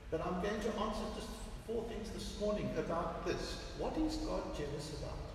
but 0.09 0.25
I'm 0.25 0.41
going 0.41 0.59
to 0.59 0.71
answer 0.81 1.05
just 1.15 1.29
four 1.67 1.83
things 1.83 2.09
this 2.09 2.39
morning 2.39 2.69
about 2.77 3.25
this. 3.25 3.61
What 3.77 3.95
is 3.97 4.15
God 4.25 4.41
jealous 4.57 4.97
about? 4.97 5.29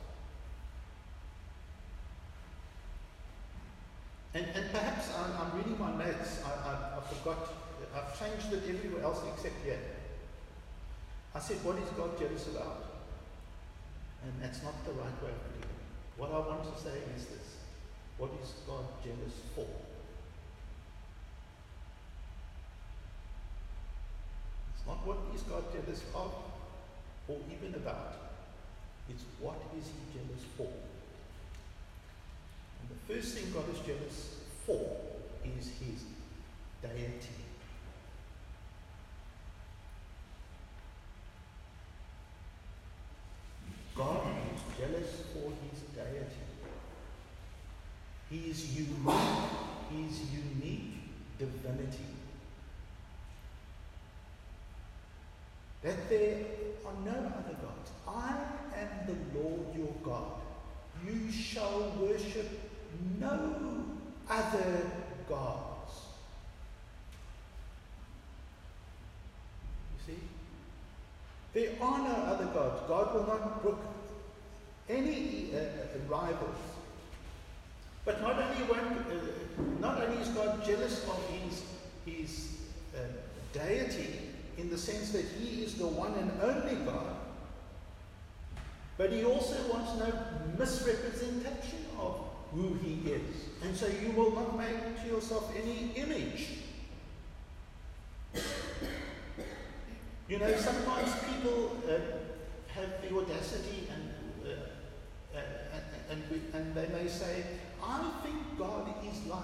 And, 4.34 4.46
and 4.52 4.70
perhaps 4.72 5.10
I'm, 5.14 5.30
I'm 5.38 5.56
reading 5.56 5.78
my 5.78 5.94
notes, 5.94 6.42
I, 6.44 6.50
I, 6.50 6.98
I 6.98 7.14
forgot, 7.14 7.54
I've 7.94 8.18
changed 8.18 8.52
it 8.52 8.68
everywhere 8.68 9.04
else 9.04 9.20
except 9.32 9.54
here. 9.64 9.78
I 11.36 11.38
said, 11.38 11.58
what 11.62 11.78
is 11.78 11.88
God 11.90 12.18
jealous 12.18 12.48
about? 12.48 12.82
And 14.24 14.32
that's 14.42 14.62
not 14.64 14.74
the 14.84 14.92
right 14.92 15.22
way 15.22 15.30
of 15.30 15.38
putting 15.46 15.62
it. 15.62 15.78
What 16.16 16.30
I 16.32 16.38
want 16.38 16.64
to 16.64 16.82
say 16.82 16.98
is 17.14 17.26
this. 17.26 17.63
What 18.18 18.30
is 18.42 18.54
God 18.66 18.84
jealous 19.02 19.34
for? 19.54 19.66
It's 24.74 24.86
not 24.86 25.06
what 25.06 25.18
is 25.34 25.42
God 25.42 25.64
jealous 25.72 26.02
of 26.14 26.32
or 27.28 27.38
even 27.50 27.74
about. 27.74 28.16
It's 29.08 29.24
what 29.40 29.60
is 29.78 29.86
he 29.86 30.18
jealous 30.18 30.44
for? 30.56 30.70
And 32.80 32.90
the 32.90 33.14
first 33.14 33.34
thing 33.36 33.52
God 33.52 33.64
is 33.74 33.80
jealous 33.80 34.36
for 34.64 34.96
is 35.44 35.68
his 35.68 36.04
deity. 36.82 37.44
God 43.96 44.22
is 44.54 44.78
jealous 44.78 45.10
for 45.32 45.52
his 45.70 45.80
deity. 45.94 46.44
He 48.34 48.50
is 48.50 48.76
unique, 48.76 49.14
his 49.92 50.22
unique 50.32 50.94
divinity. 51.38 52.10
That 55.82 56.08
there 56.08 56.38
are 56.84 56.94
no 57.04 57.12
other 57.12 57.56
gods. 57.62 57.92
I 58.08 58.34
am 58.76 59.06
the 59.06 59.38
Lord 59.38 59.76
your 59.76 59.94
God. 60.02 60.40
You 61.06 61.30
shall 61.30 61.94
worship 62.00 62.48
no 63.20 63.84
other 64.28 64.90
gods. 65.28 65.92
You 70.08 70.14
see? 70.14 70.20
There 71.52 71.70
are 71.80 71.98
no 71.98 72.14
other 72.32 72.46
gods. 72.46 72.82
God 72.88 73.14
will 73.14 73.26
not 73.28 73.62
brook 73.62 73.84
any 74.88 75.50
uh, 75.54 75.58
uh. 75.58 76.73
But 78.04 78.20
not 78.20 78.42
only, 78.42 78.64
one, 78.64 78.78
uh, 78.80 79.80
not 79.80 80.02
only 80.02 80.20
is 80.20 80.28
God 80.28 80.64
jealous 80.64 81.04
of 81.08 81.18
his, 81.30 81.62
his 82.04 82.56
uh, 82.94 82.98
deity 83.52 84.20
in 84.58 84.68
the 84.70 84.78
sense 84.78 85.10
that 85.12 85.24
he 85.24 85.62
is 85.62 85.76
the 85.76 85.86
one 85.86 86.12
and 86.14 86.30
only 86.42 86.76
God, 86.84 87.16
but 88.98 89.10
he 89.10 89.24
also 89.24 89.56
wants 89.72 89.98
no 89.98 90.12
misrepresentation 90.58 91.86
of 91.98 92.20
who 92.52 92.74
he 92.74 93.10
is. 93.10 93.48
And 93.62 93.74
so 93.74 93.86
you 93.86 94.12
will 94.12 94.32
not 94.32 94.56
make 94.56 95.02
to 95.02 95.08
yourself 95.08 95.52
any 95.56 95.92
image. 95.96 96.58
You 100.28 100.38
know, 100.38 100.56
sometimes 100.56 101.12
people 101.24 101.76
uh, 101.86 101.92
have 102.72 103.02
the 103.02 103.16
audacity 103.16 103.88
and, 103.92 104.10
uh, 104.44 105.36
uh, 105.36 105.40
and, 106.10 106.22
and, 106.30 106.54
and 106.54 106.74
they 106.74 106.86
may 106.88 107.08
say, 107.08 107.44
I 107.86 108.10
think 108.22 108.58
God 108.58 108.88
is 109.04 109.26
like. 109.26 109.42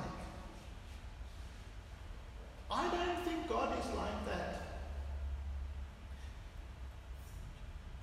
I 2.71 2.89
don't 2.89 3.25
think 3.25 3.49
God 3.49 3.77
is 3.79 3.87
like 3.97 4.27
that. 4.27 4.63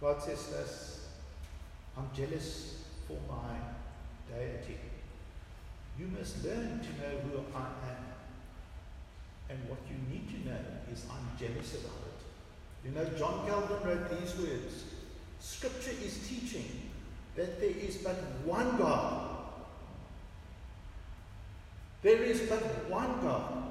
God 0.01 0.21
says 0.21 0.47
this 0.47 1.07
I'm 1.97 2.09
jealous 2.15 2.83
for 3.07 3.17
my 3.27 3.57
deity. 4.29 4.77
You 5.97 6.07
must 6.07 6.43
learn 6.43 6.79
to 6.79 6.89
know 7.01 7.17
who 7.23 7.39
I 7.55 7.65
am. 7.89 8.03
And 9.49 9.69
what 9.69 9.79
you 9.89 9.95
need 10.11 10.27
to 10.29 10.49
know 10.49 10.59
is 10.91 11.05
I'm 11.09 11.37
jealous 11.39 11.75
about 11.75 12.03
it. 12.05 12.85
You 12.85 12.91
know, 12.91 13.05
John 13.17 13.47
Calvin 13.47 13.77
wrote 13.87 14.19
these 14.19 14.35
words 14.37 14.83
Scripture 15.39 15.95
is 16.03 16.27
teaching 16.27 16.89
that 17.35 17.59
there 17.59 17.69
is 17.69 17.97
but 17.97 18.15
one 18.45 18.77
God. 18.77 19.26
There 22.01 22.21
is 22.21 22.41
but 22.41 22.89
one 22.89 23.21
God. 23.21 23.67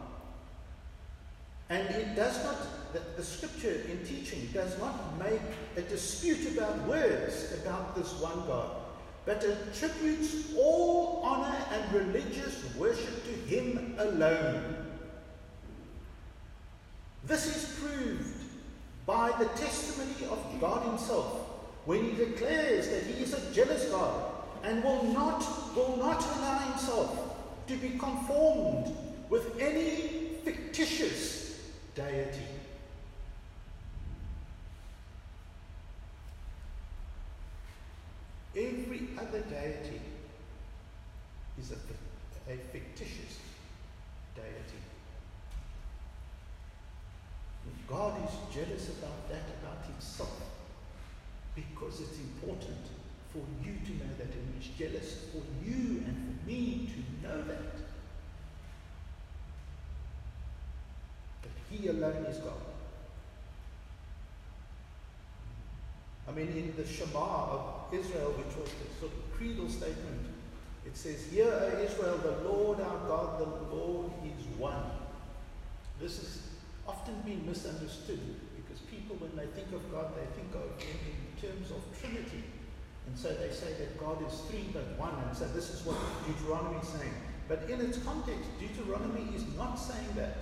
And 1.69 1.89
it 1.91 2.15
does 2.15 2.43
not, 2.45 2.93
the, 2.93 3.01
the, 3.17 3.25
scripture 3.25 3.83
in 3.91 4.05
teaching 4.05 4.49
does 4.53 4.79
not 4.79 5.19
make 5.19 5.41
a 5.77 5.83
dispute 5.83 6.57
about 6.57 6.87
words 6.87 7.57
about 7.61 7.97
this 7.97 8.13
one 8.21 8.47
God, 8.47 8.71
but 9.25 9.43
attributes 9.43 10.55
all 10.57 11.23
honor 11.25 11.57
and 11.73 11.93
religious 11.93 12.63
worship 12.77 13.25
to 13.25 13.33
Him 13.53 13.97
alone. 13.99 14.77
This 17.25 17.47
is 17.47 17.81
proved 17.81 18.45
by 19.05 19.33
the 19.37 19.47
testimony 19.61 20.31
of 20.31 20.61
God 20.61 20.87
Himself 20.87 21.49
when 21.85 22.05
He 22.05 22.13
declares 22.13 22.89
that 22.89 23.03
He 23.03 23.25
is 23.25 23.35
a 23.35 23.53
jealous 23.53 23.89
God 23.91 24.23
and 24.63 24.85
will 24.85 25.03
not, 25.05 25.41
will 25.75 25.97
not 25.97 26.23
allow 26.23 26.59
Himself 26.59 27.26
to 27.67 27.77
be 27.77 27.91
conformed 27.99 28.95
with 29.29 29.61
any 29.61 30.37
fictitious 30.45 31.61
deity. 31.95 32.41
Every 38.57 39.09
other 39.19 39.41
deity 39.41 40.01
is 41.61 41.73
a, 41.73 42.53
a 42.53 42.57
fictitious 42.73 43.39
deity. 44.35 44.83
God 47.89 48.15
is 48.25 48.55
jealous 48.55 48.89
about 48.89 49.29
that, 49.29 49.43
about 49.63 49.85
himself, 49.87 50.43
because 51.55 52.01
it's 52.01 52.19
important 52.19 52.85
for 53.37 53.69
you 53.69 53.77
to 53.85 53.93
know 53.93 54.13
that, 54.19 54.33
and 54.33 54.55
he's 54.59 54.73
jealous 54.79 55.27
for 55.33 55.43
you 55.65 56.03
and 56.07 56.41
for 56.41 56.49
me 56.49 56.91
to 56.95 57.29
know 57.29 57.43
that. 57.43 57.77
That 61.43 61.57
he 61.71 61.89
alone 61.89 62.25
is 62.27 62.39
God. 62.39 62.53
I 66.29 66.33
mean, 66.33 66.49
in 66.49 66.75
the 66.77 66.87
Shema 66.87 67.19
of 67.19 67.95
Israel, 67.95 68.33
which 68.33 68.57
was 68.57 68.71
the 68.71 68.99
sort 68.99 69.13
of 69.13 69.37
creedal 69.37 69.69
statement, 69.69 70.27
it 70.85 70.97
says, 70.97 71.27
Hear, 71.31 71.47
O 71.47 71.83
Israel, 71.83 72.19
the 72.19 72.49
Lord 72.49 72.81
our 72.81 72.99
God, 73.07 73.41
the 73.41 73.75
Lord 73.75 74.11
is 74.25 74.47
one. 74.59 74.91
This 76.01 76.19
has 76.19 76.43
often 76.87 77.15
been 77.25 77.47
misunderstood 77.47 78.21
because 78.57 78.81
people, 78.83 79.17
when 79.17 79.35
they 79.37 79.47
think 79.53 79.73
of 79.73 79.91
God, 79.93 80.13
they 80.17 80.27
think 80.35 80.55
of 80.55 80.83
him 80.83 80.99
in 81.07 81.49
terms 81.49 81.71
of 81.71 81.83
Trinity. 82.01 82.43
And 83.07 83.17
so 83.19 83.29
they 83.35 83.51
say 83.51 83.73
that 83.79 83.99
God 83.99 84.19
is 84.27 84.41
three 84.51 84.67
but 84.73 84.99
one. 84.99 85.15
And 85.27 85.37
so 85.37 85.47
this 85.49 85.71
is 85.71 85.85
what 85.87 85.97
Deuteronomy 86.27 86.81
is 86.81 86.89
saying. 86.89 87.15
But 87.49 87.69
in 87.71 87.81
its 87.81 87.99
context, 87.99 88.49
Deuteronomy 88.59 89.35
is 89.35 89.45
not 89.57 89.77
saying 89.77 90.09
that. 90.17 90.37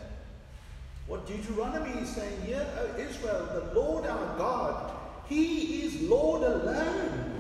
What 1.06 1.26
Deuteronomy 1.26 2.00
is 2.00 2.08
saying 2.08 2.40
here, 2.46 2.66
O 2.78 2.98
Israel, 2.98 3.46
the 3.52 3.78
Lord 3.78 4.06
our 4.06 4.38
God, 4.38 4.92
He 5.28 5.82
is 5.82 6.00
Lord 6.02 6.42
alone. 6.42 7.34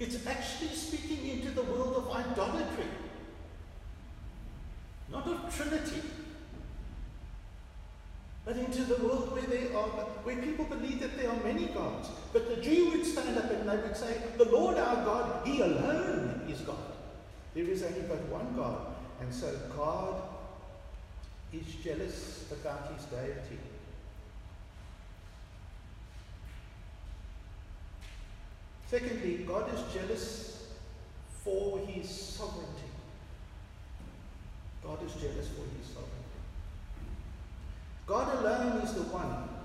It's 0.00 0.26
actually 0.26 0.74
speaking 0.74 1.28
into 1.28 1.50
the 1.50 1.62
world 1.62 1.96
of 1.96 2.10
idolatry, 2.10 2.86
not 5.10 5.26
of 5.26 5.54
Trinity, 5.54 6.02
but 8.44 8.56
into 8.56 8.82
the 8.84 9.04
where 10.24 10.36
people 10.36 10.64
believe 10.64 11.00
that 11.00 11.16
there 11.16 11.30
are 11.30 11.42
many 11.44 11.66
gods. 11.66 12.08
But 12.32 12.48
the 12.48 12.62
Jew 12.62 12.90
would 12.90 13.04
stand 13.04 13.38
up 13.38 13.50
and 13.50 13.68
they 13.68 13.76
would 13.76 13.96
say, 13.96 14.16
The 14.36 14.44
Lord 14.44 14.76
our 14.78 15.04
God, 15.04 15.46
He 15.46 15.60
alone 15.60 16.42
is 16.48 16.60
God. 16.60 16.76
There 17.54 17.64
is 17.64 17.82
only 17.82 18.02
but 18.02 18.26
one 18.28 18.54
God. 18.56 18.94
And 19.20 19.34
so 19.34 19.52
God 19.76 20.22
is 21.52 21.66
jealous 21.82 22.44
about 22.52 22.92
his 22.94 23.04
deity. 23.06 23.58
Secondly, 28.86 29.44
God 29.46 29.72
is 29.74 29.80
jealous 29.92 30.68
for 31.44 31.78
his 31.80 32.08
sovereignty. 32.08 32.88
God 34.82 34.98
is 35.04 35.12
jealous 35.12 35.48
for 35.48 35.64
his 35.76 35.86
sovereignty. 35.92 36.18
God 38.06 38.38
alone 38.38 38.82
is 38.82 38.94
the 38.94 39.02
one 39.02 39.57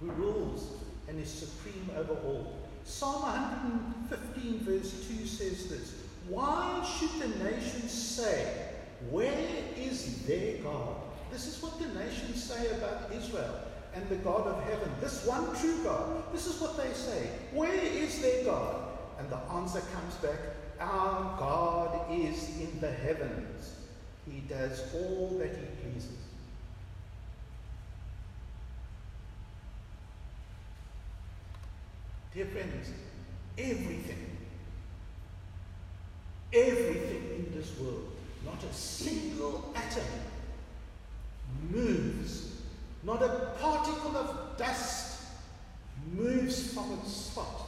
who 0.00 0.10
rules 0.12 0.72
and 1.08 1.20
is 1.20 1.28
supreme 1.28 1.90
over 1.96 2.14
all. 2.26 2.58
Psalm 2.84 3.22
115, 3.22 4.60
verse 4.60 5.06
2 5.08 5.26
says 5.26 5.68
this 5.68 5.94
why 6.28 6.86
should 6.98 7.20
the 7.20 7.42
nations 7.42 7.90
say, 7.90 8.68
Where 9.10 9.32
is 9.76 10.26
their 10.26 10.58
God? 10.58 10.96
This 11.32 11.46
is 11.46 11.62
what 11.62 11.78
the 11.78 11.88
nations 11.98 12.42
say 12.42 12.70
about 12.76 13.10
Israel 13.12 13.60
and 13.94 14.06
the 14.10 14.16
God 14.16 14.46
of 14.46 14.62
heaven, 14.64 14.90
this 15.00 15.24
one 15.24 15.56
true 15.56 15.82
God. 15.82 16.30
This 16.32 16.46
is 16.46 16.60
what 16.60 16.76
they 16.76 16.92
say. 16.92 17.30
Where 17.52 17.72
is 17.72 18.20
their 18.20 18.44
God? 18.44 18.76
And 19.18 19.30
the 19.30 19.38
answer 19.52 19.80
comes 19.80 20.14
back 20.16 20.38
Our 20.78 21.38
God 21.38 22.12
is 22.12 22.60
in 22.60 22.78
the 22.80 22.92
heavens. 22.92 23.74
He 24.30 24.40
does 24.40 24.82
all 24.94 25.34
that 25.38 25.48
he 25.48 25.90
pleases. 25.90 26.27
Dear 32.38 32.46
friends, 32.46 32.90
everything 33.58 34.36
Everything 36.52 37.30
in 37.34 37.52
this 37.52 37.76
world, 37.80 38.12
not 38.44 38.62
a 38.62 38.72
single 38.72 39.74
atom, 39.74 40.04
moves, 41.68 42.52
Not 43.02 43.22
a 43.22 43.56
particle 43.60 44.16
of 44.16 44.56
dust 44.56 45.20
moves 46.12 46.72
from 46.72 46.92
its 47.00 47.12
spot, 47.12 47.66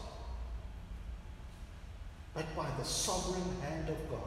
but 2.33 2.44
by 2.56 2.68
the 2.78 2.85
sovereign 2.85 3.56
hand 3.62 3.88
of 3.88 4.09
God. 4.09 4.20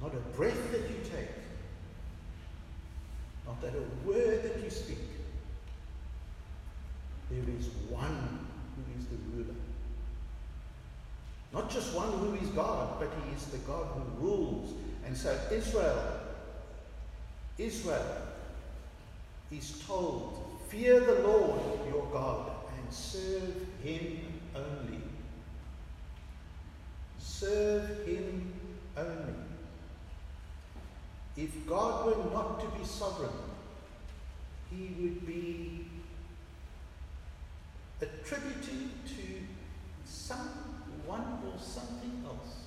Not 0.00 0.14
a 0.14 0.36
breath 0.36 0.72
that 0.72 0.88
you 0.88 0.96
take, 1.04 1.28
not 3.46 3.60
that 3.60 3.74
a 3.74 4.08
word 4.08 4.42
that 4.42 4.64
you 4.64 4.70
speak. 4.70 4.98
There 7.34 7.56
is 7.58 7.66
one 7.90 8.46
who 8.76 8.98
is 8.98 9.06
the 9.06 9.16
ruler. 9.34 9.54
Not 11.52 11.68
just 11.68 11.94
one 11.94 12.12
who 12.12 12.34
is 12.34 12.48
God, 12.50 13.00
but 13.00 13.10
he 13.24 13.34
is 13.34 13.46
the 13.46 13.58
God 13.58 13.86
who 13.86 14.24
rules. 14.24 14.74
And 15.04 15.16
so 15.16 15.36
Israel, 15.50 16.20
Israel 17.58 18.04
is 19.50 19.82
told, 19.86 20.58
fear 20.68 21.00
the 21.00 21.20
Lord 21.20 21.60
your 21.88 22.06
God 22.12 22.50
and 22.76 22.92
serve 22.92 23.66
him 23.82 24.20
only. 24.54 25.02
Serve 27.18 28.06
him 28.06 28.52
only. 28.96 29.34
If 31.36 31.66
God 31.66 32.06
were 32.06 32.32
not 32.32 32.60
to 32.60 32.78
be 32.78 32.84
sovereign, 32.84 33.30
he 34.70 34.94
would 35.00 35.26
be 35.26 35.83
attributing 38.04 38.90
to 39.06 39.24
someone 40.04 41.42
or 41.46 41.58
something 41.58 42.24
else 42.26 42.64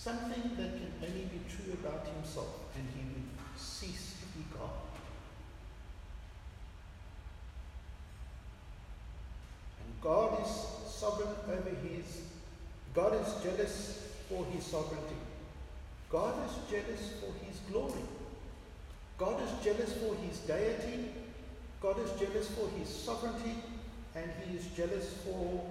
something 0.00 0.56
that 0.56 0.72
can 0.78 0.92
only 1.06 1.24
be 1.26 1.40
true 1.46 1.74
about 1.74 2.06
himself, 2.06 2.48
and 2.74 2.88
he 2.96 3.02
would 3.04 3.60
cease 3.60 4.14
to 4.18 4.26
be 4.38 4.42
God. 4.58 4.70
And 9.84 10.00
God 10.00 10.40
is 10.40 10.50
sovereign 10.90 11.34
over 11.46 11.76
his, 11.86 12.22
God 12.94 13.12
is 13.20 13.44
jealous 13.44 14.08
for 14.26 14.46
his 14.46 14.64
sovereignty. 14.64 15.20
God 16.10 16.34
is 16.48 16.70
jealous 16.70 17.12
for 17.20 17.32
his 17.44 17.58
glory. 17.70 18.06
God 19.18 19.42
is 19.42 19.50
jealous 19.62 19.92
for 19.98 20.14
his 20.14 20.38
deity. 20.38 21.12
God 21.80 21.98
is 21.98 22.10
jealous 22.20 22.48
for 22.50 22.68
his 22.78 22.88
sovereignty. 22.88 23.56
And 24.14 24.30
he 24.46 24.56
is 24.56 24.66
jealous 24.76 25.14
for 25.24 25.64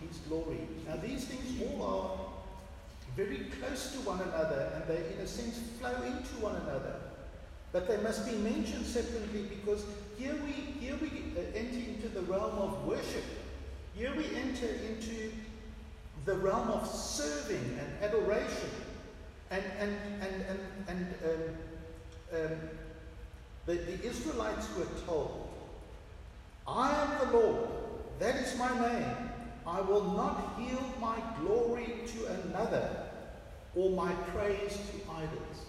his 0.00 0.16
glory. 0.28 0.60
Now, 0.86 0.96
these 0.96 1.24
things 1.24 1.60
all 1.62 1.82
are 1.82 3.14
very 3.16 3.46
close 3.60 3.92
to 3.92 3.98
one 4.00 4.20
another 4.20 4.72
and 4.74 4.88
they, 4.88 5.12
in 5.14 5.20
a 5.20 5.26
sense, 5.26 5.58
flow 5.78 5.94
into 6.02 6.34
one 6.40 6.56
another. 6.56 6.96
But 7.72 7.86
they 7.86 7.98
must 7.98 8.24
be 8.26 8.36
mentioned 8.36 8.86
separately 8.86 9.42
because 9.42 9.84
here 10.16 10.34
we, 10.44 10.52
here 10.80 10.96
we 11.00 11.08
uh, 11.08 11.44
enter 11.54 11.78
into 11.78 12.08
the 12.08 12.22
realm 12.22 12.56
of 12.58 12.86
worship. 12.86 13.24
Here 13.94 14.14
we 14.16 14.24
enter 14.34 14.66
into 14.66 15.32
the 16.24 16.34
realm 16.36 16.70
of 16.70 16.86
serving 16.88 17.78
and 17.78 18.02
adoration. 18.02 18.70
And, 19.50 19.62
and, 19.78 19.96
and, 20.20 20.44
and, 20.48 20.60
and 20.88 21.14
um, 21.24 22.40
um, 22.40 22.58
the, 23.66 23.74
the 23.74 24.04
Israelites 24.04 24.68
were 24.76 24.88
told, 25.06 25.43
I 26.66 26.90
am 26.90 27.26
the 27.26 27.38
Lord, 27.38 27.68
that 28.18 28.36
is 28.36 28.58
my 28.58 28.70
name. 28.80 29.30
I 29.66 29.80
will 29.80 30.04
not 30.12 30.58
yield 30.58 31.00
my 31.00 31.16
glory 31.40 31.94
to 32.06 32.26
another 32.26 32.88
or 33.74 33.90
my 33.90 34.12
praise 34.32 34.72
to 34.72 35.12
idols. 35.12 35.60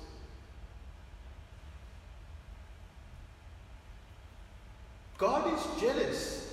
God 5.18 5.54
is 5.54 5.82
jealous 5.82 6.46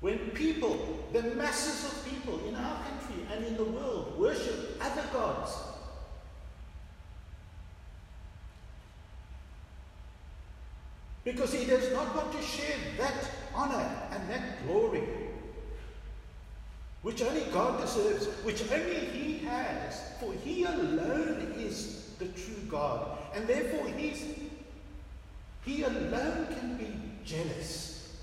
when 0.00 0.18
people, 0.30 1.04
the 1.12 1.22
masses 1.22 1.92
of 1.92 2.08
people 2.08 2.40
in 2.46 2.54
our 2.54 2.82
country 2.82 3.24
and 3.32 3.44
in 3.44 3.56
the 3.56 3.64
world, 3.64 4.18
worship 4.18 4.76
other 4.80 5.04
gods. 5.12 5.52
Because 11.32 11.52
he 11.54 11.64
does 11.64 11.90
not 11.92 12.14
want 12.14 12.30
to 12.32 12.42
share 12.42 12.76
that 12.98 13.30
honor 13.54 13.90
and 14.10 14.28
that 14.28 14.66
glory, 14.66 15.02
which 17.00 17.22
only 17.22 17.44
God 17.52 17.80
deserves, 17.80 18.26
which 18.44 18.70
only 18.70 19.06
he 19.06 19.38
has, 19.46 20.02
for 20.20 20.34
he 20.44 20.64
alone 20.64 21.54
is 21.56 22.10
the 22.18 22.26
true 22.26 22.62
God. 22.68 23.16
And 23.34 23.46
therefore 23.46 23.88
he's, 23.96 24.26
he 25.64 25.84
alone 25.84 26.48
can 26.50 26.76
be 26.76 26.92
jealous. 27.24 28.14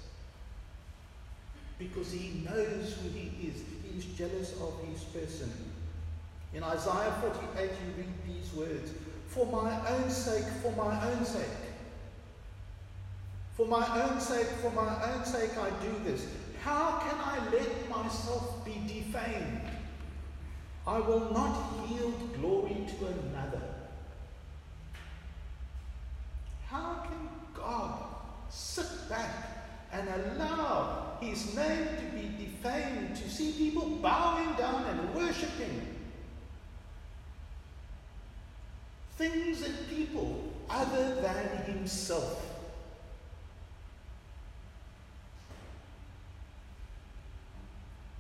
Because 1.80 2.12
he 2.12 2.46
knows 2.46 2.96
who 3.02 3.10
he 3.10 3.48
is. 3.48 3.64
He 3.90 3.98
is 3.98 4.06
jealous 4.06 4.54
of 4.62 4.74
his 4.88 5.02
person. 5.06 5.52
In 6.54 6.64
Isaiah 6.64 7.14
48, 7.22 7.70
you 7.70 8.04
read 8.04 8.14
these 8.28 8.54
words 8.54 8.92
For 9.28 9.46
my 9.48 9.90
own 9.90 10.10
sake, 10.10 10.46
for 10.62 10.72
my 10.74 11.12
own 11.12 11.26
sake. 11.26 11.69
For 13.60 13.68
my 13.68 14.04
own 14.04 14.22
sake, 14.22 14.48
for 14.62 14.72
my 14.72 15.12
own 15.12 15.26
sake, 15.26 15.58
I 15.58 15.70
do 15.84 15.94
this. 16.06 16.26
How 16.64 16.92
can 17.00 17.20
I 17.20 17.40
let 17.52 17.90
myself 17.90 18.64
be 18.64 18.76
defamed? 18.88 19.60
I 20.88 21.00
will 21.00 21.30
not 21.34 21.90
yield 21.90 22.40
glory 22.40 22.88
to 22.88 23.08
another. 23.08 23.62
How 26.68 27.04
can 27.04 27.30
God 27.54 28.06
sit 28.48 29.10
back 29.10 29.90
and 29.92 30.08
allow 30.08 31.18
his 31.20 31.54
name 31.54 31.86
to 31.98 32.16
be 32.16 32.46
defamed, 32.46 33.18
to 33.18 33.30
see 33.30 33.52
people 33.52 33.90
bowing 34.02 34.54
down 34.54 34.86
and 34.86 35.14
worshipping 35.14 35.98
things 39.18 39.64
and 39.64 39.76
people 39.90 40.46
other 40.70 41.16
than 41.16 41.74
himself? 41.74 42.46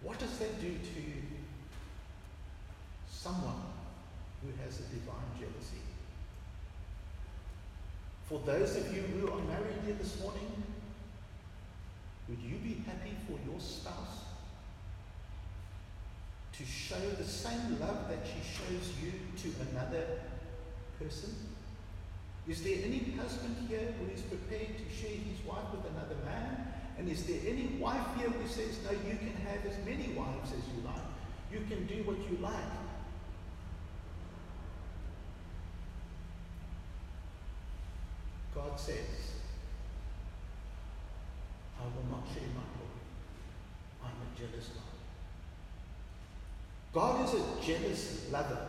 What 0.02 0.17
does 0.17 0.38
that 0.39 0.60
do 0.62 0.69
to 0.69 1.02
someone 3.10 3.62
who 4.41 4.49
has 4.63 4.80
a 4.80 4.84
divine 4.84 5.30
jealousy? 5.38 5.84
For 8.30 8.38
those 8.46 8.76
of 8.76 8.96
you 8.96 9.02
who 9.02 9.28
are 9.28 9.42
married 9.42 9.82
here 9.88 9.96
this 10.00 10.22
morning, 10.22 10.62
would 12.28 12.38
you 12.38 12.58
be 12.58 12.84
happy 12.86 13.15
for 13.26 13.39
your 13.50 13.60
spouse 13.60 14.22
to 16.54 16.63
show 16.63 17.00
the 17.18 17.24
same 17.24 17.80
love 17.80 18.08
that 18.08 18.20
she 18.24 18.39
shows 18.46 18.94
you 19.02 19.13
to 19.42 19.72
another 19.72 20.06
person? 21.00 21.34
Is 22.48 22.62
there 22.62 22.78
any 22.86 23.00
husband 23.18 23.56
here 23.68 23.96
who 23.98 24.13
is 24.13 24.22
prepared 24.22 24.78
to 24.78 24.96
share 24.96 25.10
his 25.10 25.44
wife 25.44 25.65
with 25.72 25.92
another 25.92 26.24
man? 26.24 26.68
And 27.00 27.10
is 27.10 27.24
there 27.24 27.39
any 27.48 27.65
wife 27.80 28.06
here 28.15 28.30
who 28.30 28.48
says, 28.48 28.78
no, 28.86 28.92
you 28.92 29.18
can 29.18 29.34
have 29.48 29.65
as 29.65 29.84
many 29.84 30.13
wives 30.13 30.52
as 30.52 30.62
you 30.70 30.86
like? 30.86 31.02
You 31.52 31.62
can 31.68 31.88
do 31.88 32.04
what 32.04 32.18
you 32.30 32.38
like. 32.44 32.54
God 38.69 38.79
says, 38.79 39.34
I 41.79 41.84
will 41.84 42.17
not 42.17 42.27
share 42.27 42.49
my 42.53 42.62
glory. 42.77 43.01
I'm 44.03 44.12
a 44.12 44.38
jealous 44.38 44.69
God. 44.69 44.84
God 46.93 47.27
is 47.27 47.34
a 47.34 47.43
jealous 47.65 48.32
lover. 48.32 48.67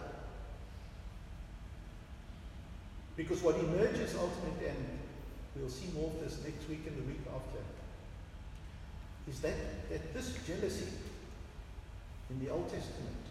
Because 3.17 3.43
what 3.43 3.57
emerges 3.57 4.15
ultimately, 4.15 4.69
and 4.69 4.99
we'll 5.57 5.69
see 5.69 5.89
more 5.95 6.07
of 6.07 6.21
this 6.21 6.39
next 6.45 6.67
week 6.69 6.87
and 6.87 6.97
the 6.97 7.03
week 7.03 7.21
after, 7.27 7.61
is 9.29 9.41
that, 9.41 9.91
that 9.91 10.15
this 10.15 10.35
jealousy 10.47 10.89
in 12.31 12.43
the 12.43 12.51
Old 12.51 12.71
Testament 12.71 13.27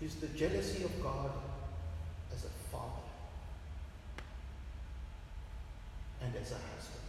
is 0.00 0.16
the 0.16 0.26
jealousy 0.28 0.82
of 0.82 1.00
God 1.00 1.30
as 2.34 2.44
a 2.44 2.50
father 2.72 3.11
and 6.32 6.42
as 6.42 6.52
a 6.52 6.54
husband. 6.54 7.02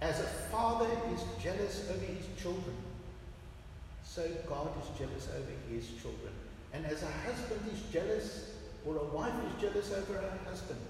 As 0.00 0.20
a 0.20 0.28
father 0.50 0.88
is 1.12 1.22
jealous 1.42 1.88
over 1.90 2.04
his 2.04 2.26
children, 2.40 2.76
so 4.04 4.26
God 4.48 4.68
is 4.82 4.98
jealous 4.98 5.28
over 5.36 5.52
his 5.70 5.88
children. 6.00 6.32
And 6.72 6.86
as 6.86 7.02
a 7.02 7.10
husband 7.10 7.60
is 7.72 7.82
jealous, 7.92 8.50
or 8.86 8.96
a 8.96 9.04
wife 9.04 9.32
is 9.46 9.62
jealous 9.62 9.92
over 9.92 10.14
her 10.14 10.38
husband, 10.48 10.80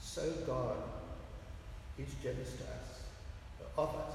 so 0.00 0.30
God 0.46 0.76
is 1.98 2.08
jealous 2.22 2.52
to 2.56 2.64
us 2.64 2.96
of 3.76 3.88
us. 3.88 4.14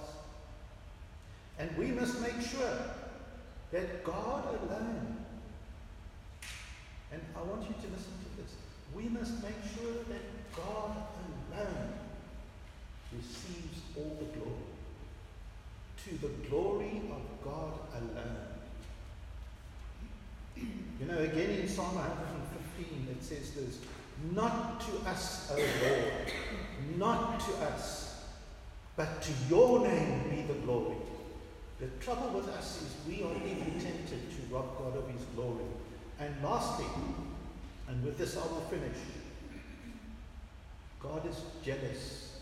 And 1.59 1.75
we 1.77 1.87
must 1.87 2.19
make 2.21 2.41
sure 2.41 2.77
that 3.71 4.03
God 4.03 4.43
alone 4.47 5.17
And 7.11 7.21
I 7.35 7.41
want 7.41 7.61
you 7.63 7.75
to 7.75 7.87
listen 7.91 8.13
to 8.23 8.41
this. 8.41 8.55
We 8.95 9.09
must 9.09 9.43
make 9.43 9.59
sure 9.75 9.93
that 10.07 10.55
God 10.55 10.95
alone 11.53 11.93
receives 13.15 13.81
all 13.95 14.17
the 14.19 14.37
glory. 14.37 14.55
To 16.05 16.17
the 16.17 16.49
glory 16.49 17.01
of 17.11 17.43
God 17.43 17.73
alone. 17.93 18.47
You 20.55 21.07
know, 21.07 21.17
again 21.17 21.49
in 21.51 21.67
Psalm 21.67 21.95
115 21.95 23.07
it 23.11 23.23
says 23.23 23.51
this 23.51 23.79
Not 24.33 24.81
to 24.81 25.09
us, 25.09 25.51
O 25.51 25.55
Lord, 25.55 26.97
not 26.97 27.39
to 27.39 27.51
us, 27.65 28.23
but 28.95 29.21
to 29.21 29.31
your 29.49 29.87
name 29.87 30.29
be 30.29 30.41
the 30.43 30.59
glory. 30.61 30.97
The 31.79 31.87
trouble 31.99 32.39
with 32.39 32.47
us 32.49 32.83
is 32.83 32.95
we 33.07 33.23
are 33.23 33.35
even 33.35 33.79
tempted 33.79 34.29
to 34.29 34.53
rob 34.53 34.77
God 34.77 34.97
of 34.97 35.09
his 35.09 35.23
glory. 35.35 35.65
And 36.19 36.35
lastly, 36.43 36.85
and 37.87 38.03
with 38.05 38.19
this 38.19 38.37
I 38.37 38.41
will 38.41 38.67
finish, 38.69 38.97
God 41.03 41.27
is 41.27 41.41
jealous 41.63 42.41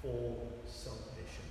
for 0.00 0.36
salvation. 0.66 1.48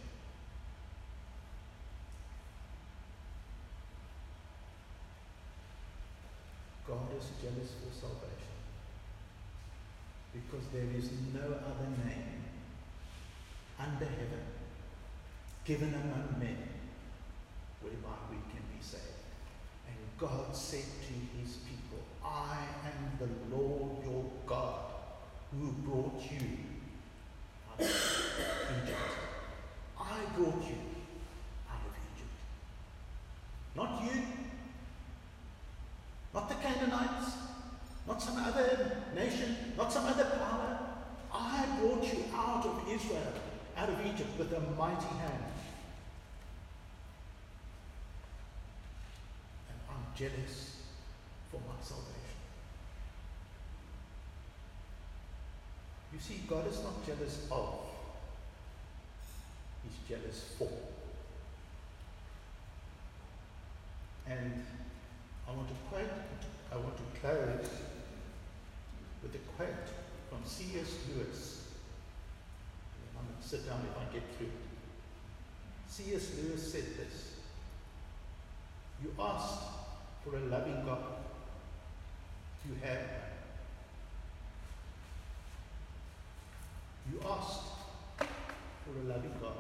God 6.88 7.10
is 7.18 7.26
jealous 7.42 7.72
for 7.72 7.94
salvation 7.94 8.56
because 10.34 10.66
there 10.72 10.88
is 10.98 11.10
no 11.34 11.42
other 11.42 11.90
name 12.06 12.44
under 13.78 14.06
heaven 14.06 14.46
given 15.66 15.94
among 15.94 16.40
men 16.40 16.58
whereby 17.82 18.16
we 18.30 18.38
can 18.52 18.64
be 18.76 18.82
saved. 18.82 19.04
And 19.88 19.98
God 20.18 20.56
said 20.56 20.80
to 20.80 21.14
his 21.40 21.58
people, 21.58 22.00
I 22.24 22.58
am 22.86 23.20
the 23.20 23.56
Lord 23.56 24.04
your 24.04 24.26
God 24.48 24.99
who 25.52 25.72
brought 25.84 26.22
you 26.32 26.48
out 27.72 27.82
of 27.82 28.84
Egypt. 28.84 29.00
I 30.00 30.20
brought 30.36 30.64
you 30.64 30.80
out 31.70 31.82
of 31.86 31.94
Egypt. 32.14 32.36
Not 33.76 34.04
you, 34.04 34.22
not 36.34 36.50
the 36.50 36.56
Canaanites, 36.56 37.34
not 38.08 38.22
some 38.22 38.38
other 38.38 38.98
nation, 39.16 39.56
not 39.78 39.92
some 39.92 40.06
other 40.06 40.26
power. 40.26 40.80
I 41.34 41.66
brought 41.80 42.04
you 42.04 42.26
out 42.36 42.66
of 42.66 42.84
Israel, 42.90 43.34
out 43.78 43.90
of 43.90 44.06
Egypt 44.06 44.38
with 44.38 44.54
a 44.54 44.60
mighty 44.78 45.06
hand. 45.06 45.44
And 49.70 49.80
I'm 49.90 50.06
jealous 50.16 50.78
for 51.52 51.58
my 51.58 51.82
salvation. 51.82 52.19
You 56.20 56.36
see, 56.36 56.42
God 56.50 56.68
is 56.68 56.84
not 56.84 57.06
jealous 57.06 57.48
of, 57.50 57.80
He's 59.84 60.10
jealous 60.10 60.44
for. 60.58 60.68
And 64.28 64.66
I 65.48 65.52
want 65.54 65.70
to 65.70 65.76
quote, 65.90 66.10
I 66.74 66.76
want 66.76 66.98
to 66.98 67.20
close 67.22 67.70
with 69.24 69.34
a 69.34 69.38
quote 69.56 69.70
from 70.30 70.40
C.S. 70.44 70.94
Lewis. 71.16 71.64
I'm 73.18 73.26
going 73.26 73.42
to 73.42 73.48
sit 73.48 73.66
down 73.66 73.80
if 73.90 73.98
I 73.98 74.14
get 74.14 74.24
through 74.38 74.48
it. 74.48 74.54
C.S. 75.88 76.32
Lewis 76.44 76.70
said 76.70 76.84
this 76.98 77.36
You 79.02 79.14
asked 79.18 79.64
for 80.26 80.36
a 80.36 80.40
loving 80.42 80.84
God. 80.86 81.00
You 82.68 82.76
have 82.84 83.00
You 87.12 87.20
asked 87.28 87.62
for 88.20 88.92
a 88.92 88.99
loving 89.10 89.34
God. 89.42 89.58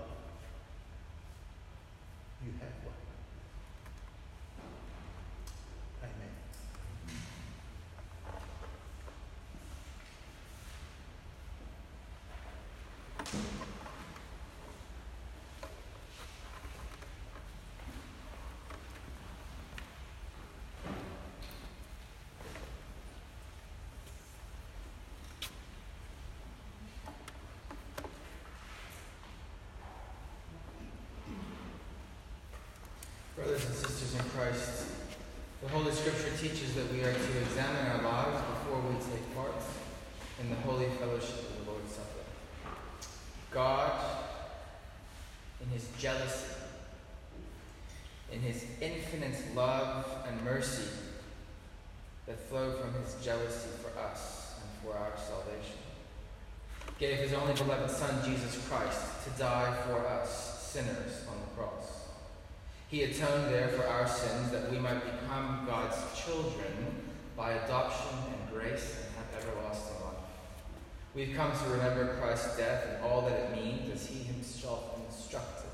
You 2.45 2.51
have 2.61 2.77
one. 2.85 2.93
Amen. 6.03 6.33
Brothers 33.39 33.65
and 33.67 33.75
sisters 33.75 34.15
in 34.15 34.29
Christ, 34.31 34.83
the 35.61 35.69
Holy 35.69 35.93
Scripture 35.93 36.29
teaches 36.37 36.75
that 36.75 36.91
we 36.91 36.99
are 36.99 37.13
to 37.13 37.39
examine 37.41 37.87
our 37.87 38.01
lives 38.03 38.43
before 38.51 38.81
we 38.81 38.95
take 38.95 39.33
part 39.33 39.55
in 40.41 40.49
the 40.49 40.57
holy 40.57 40.89
fellowship 40.99 41.39
of 41.49 41.65
the 41.65 41.71
Lord's 41.71 41.93
Supper. 41.93 42.19
God, 43.49 43.91
in 45.63 45.69
His 45.69 45.87
jealousy, 45.97 46.53
in 48.33 48.41
His 48.41 48.65
infinite 48.81 49.55
love 49.55 50.05
and 50.27 50.43
mercy 50.43 50.89
that 52.27 52.37
flow 52.49 52.73
from 52.73 52.93
His 53.01 53.15
jealousy 53.23 53.69
for 53.81 53.97
us 54.01 54.55
and 54.61 54.69
for 54.83 54.99
our 54.99 55.13
salvation, 55.17 55.77
gave 56.99 57.19
His 57.19 57.31
only 57.31 57.53
beloved 57.53 57.89
Son, 57.89 58.19
Jesus 58.25 58.67
Christ, 58.67 59.01
to 59.23 59.29
die 59.39 59.77
for 59.87 60.05
us, 60.05 60.71
sinners, 60.73 61.23
on 61.29 61.35
the 61.39 61.55
cross. 61.55 61.98
He 62.89 63.03
atoned 63.03 63.53
there 63.53 63.67
for 63.67 63.85
our 63.85 64.07
sins 64.07 64.49
that 64.49 64.71
we 64.71 64.79
might 64.79 65.03
become 65.03 65.63
God's 65.67 65.95
children 66.19 67.03
by 67.37 67.51
adoption 67.51 68.17
and 68.33 68.51
grace 68.51 68.97
and 69.05 69.15
have 69.15 69.45
everlasting 69.45 69.93
life. 70.03 70.15
We've 71.13 71.35
come 71.35 71.51
to 71.51 71.69
remember 71.69 72.17
Christ's 72.19 72.57
death 72.57 72.87
and 72.87 73.03
all 73.03 73.21
that 73.29 73.39
it 73.39 73.55
means 73.55 73.93
as 73.93 74.07
he 74.07 74.23
himself 74.23 74.99
instructed. 75.07 75.69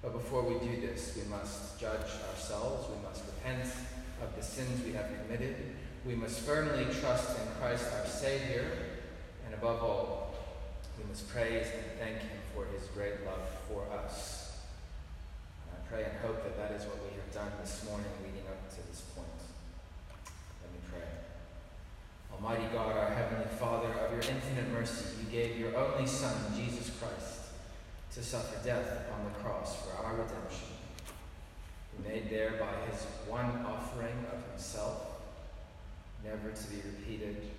But 0.00 0.12
before 0.12 0.42
we 0.42 0.64
do 0.64 0.80
this, 0.80 1.16
we 1.16 1.28
must 1.28 1.80
judge 1.80 2.06
ourselves, 2.30 2.88
we 2.88 3.02
must 3.02 3.24
repent 3.26 3.68
of 4.22 4.36
the 4.36 4.42
sins 4.42 4.84
we 4.84 4.92
have 4.92 5.10
committed, 5.22 5.56
we 6.06 6.14
must 6.14 6.38
firmly 6.40 6.84
trust 7.00 7.36
in 7.40 7.44
Christ 7.60 7.86
our 7.98 8.06
Savior, 8.06 8.70
and 9.44 9.52
above 9.52 9.82
all, 9.82 10.34
we 10.96 11.08
must 11.08 11.28
praise 11.28 11.66
and 11.74 11.98
thank 11.98 12.18
him 12.18 12.38
for 12.54 12.66
his 12.66 12.86
great 12.94 13.26
love 13.26 13.48
for 13.68 13.84
us 13.92 14.37
pray 15.90 16.04
and 16.04 16.18
hope 16.20 16.42
that 16.44 16.56
that 16.56 16.72
is 16.76 16.84
what 16.86 17.00
we 17.02 17.16
have 17.16 17.32
done 17.32 17.50
this 17.60 17.84
morning 17.88 18.12
leading 18.22 18.46
up 18.46 18.68
to 18.68 18.76
this 18.88 19.00
point. 19.16 19.40
Let 20.62 20.70
me 20.72 20.80
pray. 20.92 21.08
Almighty 22.32 22.68
God, 22.72 22.96
our 22.96 23.10
Heavenly 23.14 23.48
Father, 23.58 23.88
of 23.88 24.12
your 24.12 24.20
infinite 24.20 24.70
mercy, 24.70 25.16
you 25.24 25.30
gave 25.32 25.58
your 25.58 25.74
only 25.76 26.06
Son, 26.06 26.34
Jesus 26.54 26.92
Christ, 27.00 27.40
to 28.12 28.22
suffer 28.22 28.62
death 28.64 29.06
upon 29.06 29.24
the 29.24 29.38
cross 29.40 29.76
for 29.82 30.04
our 30.04 30.12
redemption. 30.16 30.68
Made 32.06 32.30
there 32.30 32.52
by 32.60 32.90
his 32.90 33.02
one 33.26 33.66
offering 33.66 34.24
of 34.32 34.44
himself, 34.50 35.04
never 36.24 36.50
to 36.50 36.70
be 36.70 36.76
repeated, 36.76 37.50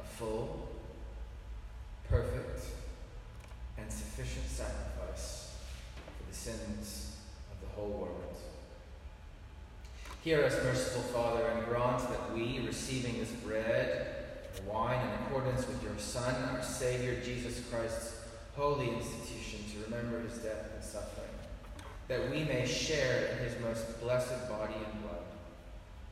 a 0.00 0.02
full, 0.02 0.68
perfect, 2.08 2.64
and 3.78 3.92
sufficient 3.92 4.46
sacrifice 4.48 5.54
for 5.94 6.28
the 6.28 6.36
sins 6.36 7.01
world. 7.84 8.36
Hear 10.22 10.44
us, 10.44 10.54
merciful 10.62 11.02
Father, 11.02 11.44
and 11.48 11.66
grant 11.66 11.98
that 12.08 12.32
we, 12.32 12.60
receiving 12.64 13.18
this 13.18 13.32
bread 13.44 14.06
and 14.56 14.66
wine 14.68 15.00
in 15.00 15.26
accordance 15.26 15.66
with 15.66 15.82
your 15.82 15.98
Son, 15.98 16.32
our 16.50 16.62
Savior, 16.62 17.20
Jesus 17.24 17.66
Christ's 17.68 18.14
holy 18.54 18.88
institution, 18.88 19.60
to 19.72 19.90
remember 19.90 20.20
his 20.20 20.38
death 20.38 20.70
and 20.74 20.84
suffering, 20.84 21.26
that 22.06 22.30
we 22.30 22.44
may 22.44 22.64
share 22.66 23.32
in 23.32 23.38
his 23.38 23.58
most 23.60 24.00
blessed 24.00 24.48
body 24.48 24.74
and 24.74 25.02
blood, 25.02 25.26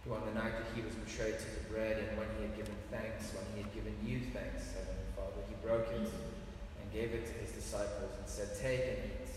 who 0.04 0.14
on 0.14 0.26
the 0.26 0.34
night 0.34 0.58
that 0.58 0.66
he 0.74 0.82
was 0.82 0.94
betrayed 0.94 1.38
took 1.38 1.62
the 1.62 1.72
bread, 1.72 2.02
and 2.02 2.18
when 2.18 2.26
he 2.38 2.42
had 2.42 2.56
given 2.56 2.74
thanks, 2.90 3.30
when 3.30 3.46
he 3.54 3.62
had 3.62 3.72
given 3.72 3.94
you 4.04 4.20
thanks, 4.32 4.74
Heavenly 4.74 5.06
Father, 5.14 5.38
he 5.46 5.54
broke 5.62 5.86
it 5.92 6.10
and 6.10 6.92
gave 6.92 7.14
it 7.14 7.26
to 7.26 7.32
his 7.38 7.52
disciples 7.52 8.10
and 8.18 8.26
said, 8.26 8.58
Take 8.58 8.80
and 8.80 8.98
eat. 9.06 9.30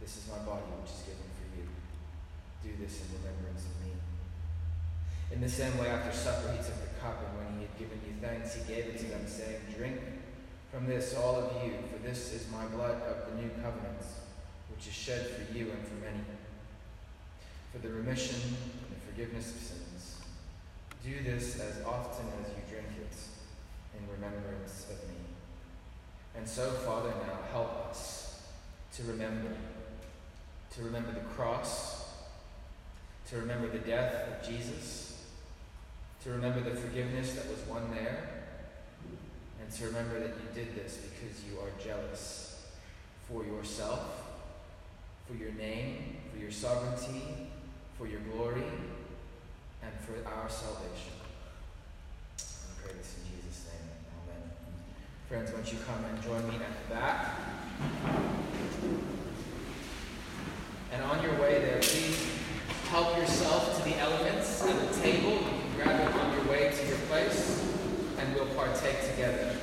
This 0.00 0.16
is 0.16 0.24
my 0.30 0.38
body, 0.48 0.64
which 0.80 0.90
is 0.90 1.04
given. 1.04 1.29
Do 2.62 2.70
this 2.80 3.00
in 3.00 3.18
remembrance 3.18 3.64
of 3.64 3.86
me. 3.86 3.92
In 5.32 5.40
the 5.40 5.48
same 5.48 5.76
way, 5.78 5.88
after 5.88 6.16
supper, 6.16 6.52
he 6.52 6.58
took 6.58 6.80
the 6.80 7.00
cup, 7.00 7.24
and 7.24 7.38
when 7.38 7.58
he 7.58 7.66
had 7.66 7.78
given 7.78 8.00
you 8.06 8.14
thanks, 8.20 8.54
he 8.54 8.62
gave 8.72 8.86
it 8.86 8.98
to 8.98 9.06
them, 9.06 9.26
saying, 9.26 9.60
Drink 9.76 10.00
from 10.70 10.86
this, 10.86 11.16
all 11.16 11.36
of 11.36 11.64
you, 11.64 11.72
for 11.90 11.98
this 12.06 12.32
is 12.32 12.50
my 12.50 12.64
blood 12.66 13.02
of 13.02 13.30
the 13.30 13.42
new 13.42 13.50
covenant, 13.62 14.04
which 14.74 14.86
is 14.86 14.92
shed 14.92 15.26
for 15.26 15.52
you 15.52 15.70
and 15.70 15.86
for 15.86 15.94
many, 15.94 16.20
for 17.72 17.78
the 17.78 17.88
remission 17.88 18.36
and 18.36 18.96
the 18.96 19.00
forgiveness 19.06 19.50
of 19.50 19.60
sins. 19.60 20.16
Do 21.02 21.22
this 21.24 21.58
as 21.58 21.82
often 21.84 22.26
as 22.44 22.50
you 22.50 22.62
drink 22.68 22.86
it 23.00 23.16
in 23.98 24.08
remembrance 24.12 24.86
of 24.90 25.08
me. 25.08 25.16
And 26.36 26.48
so, 26.48 26.70
Father, 26.70 27.10
now 27.26 27.38
help 27.50 27.88
us 27.88 28.42
to 28.96 29.02
remember, 29.04 29.56
to 30.74 30.82
remember 30.82 31.12
the 31.12 31.20
cross, 31.20 31.99
to 33.30 33.36
remember 33.36 33.68
the 33.68 33.78
death 33.78 34.26
of 34.26 34.48
Jesus, 34.48 35.24
to 36.24 36.30
remember 36.30 36.60
the 36.60 36.74
forgiveness 36.74 37.34
that 37.34 37.48
was 37.48 37.60
won 37.68 37.88
there, 37.94 38.28
and 39.62 39.72
to 39.72 39.86
remember 39.86 40.18
that 40.18 40.30
you 40.30 40.48
did 40.52 40.74
this 40.74 40.96
because 40.96 41.44
you 41.44 41.58
are 41.60 41.70
jealous 41.82 42.66
for 43.28 43.44
yourself, 43.44 44.32
for 45.28 45.36
your 45.36 45.52
name, 45.52 46.16
for 46.32 46.40
your 46.40 46.50
sovereignty, 46.50 47.22
for 47.96 48.08
your 48.08 48.20
glory 48.32 48.64
and 49.82 49.92
for 50.00 50.28
our 50.28 50.48
salvation. 50.48 51.12
I 52.36 52.82
pray 52.82 52.94
this 52.98 53.14
in 53.18 53.30
Jesus' 53.30 53.66
name. 53.68 53.88
Amen. 54.24 54.50
Friends, 55.28 55.52
won't 55.52 55.72
you 55.72 55.78
come 55.86 56.04
and 56.04 56.20
join 56.20 56.48
me 56.48 56.56
at 56.56 56.88
the 56.88 56.94
back? 56.94 57.36
And 60.92 61.04
on 61.04 61.22
your 61.22 61.34
way 61.40 61.60
there, 61.60 61.78
please 61.78 62.39
help 62.90 63.16
yourself 63.16 63.76
to 63.76 63.88
the 63.88 63.96
elements 63.98 64.62
at 64.64 64.76
the 64.76 65.00
table. 65.00 65.30
You 65.30 65.38
can 65.38 65.76
grab 65.76 66.00
it 66.00 66.12
on 66.12 66.32
your 66.34 66.44
way 66.50 66.72
to 66.76 66.88
your 66.88 66.98
place, 67.06 67.64
and 68.18 68.34
we'll 68.34 68.46
partake 68.46 69.00
together. 69.12 69.54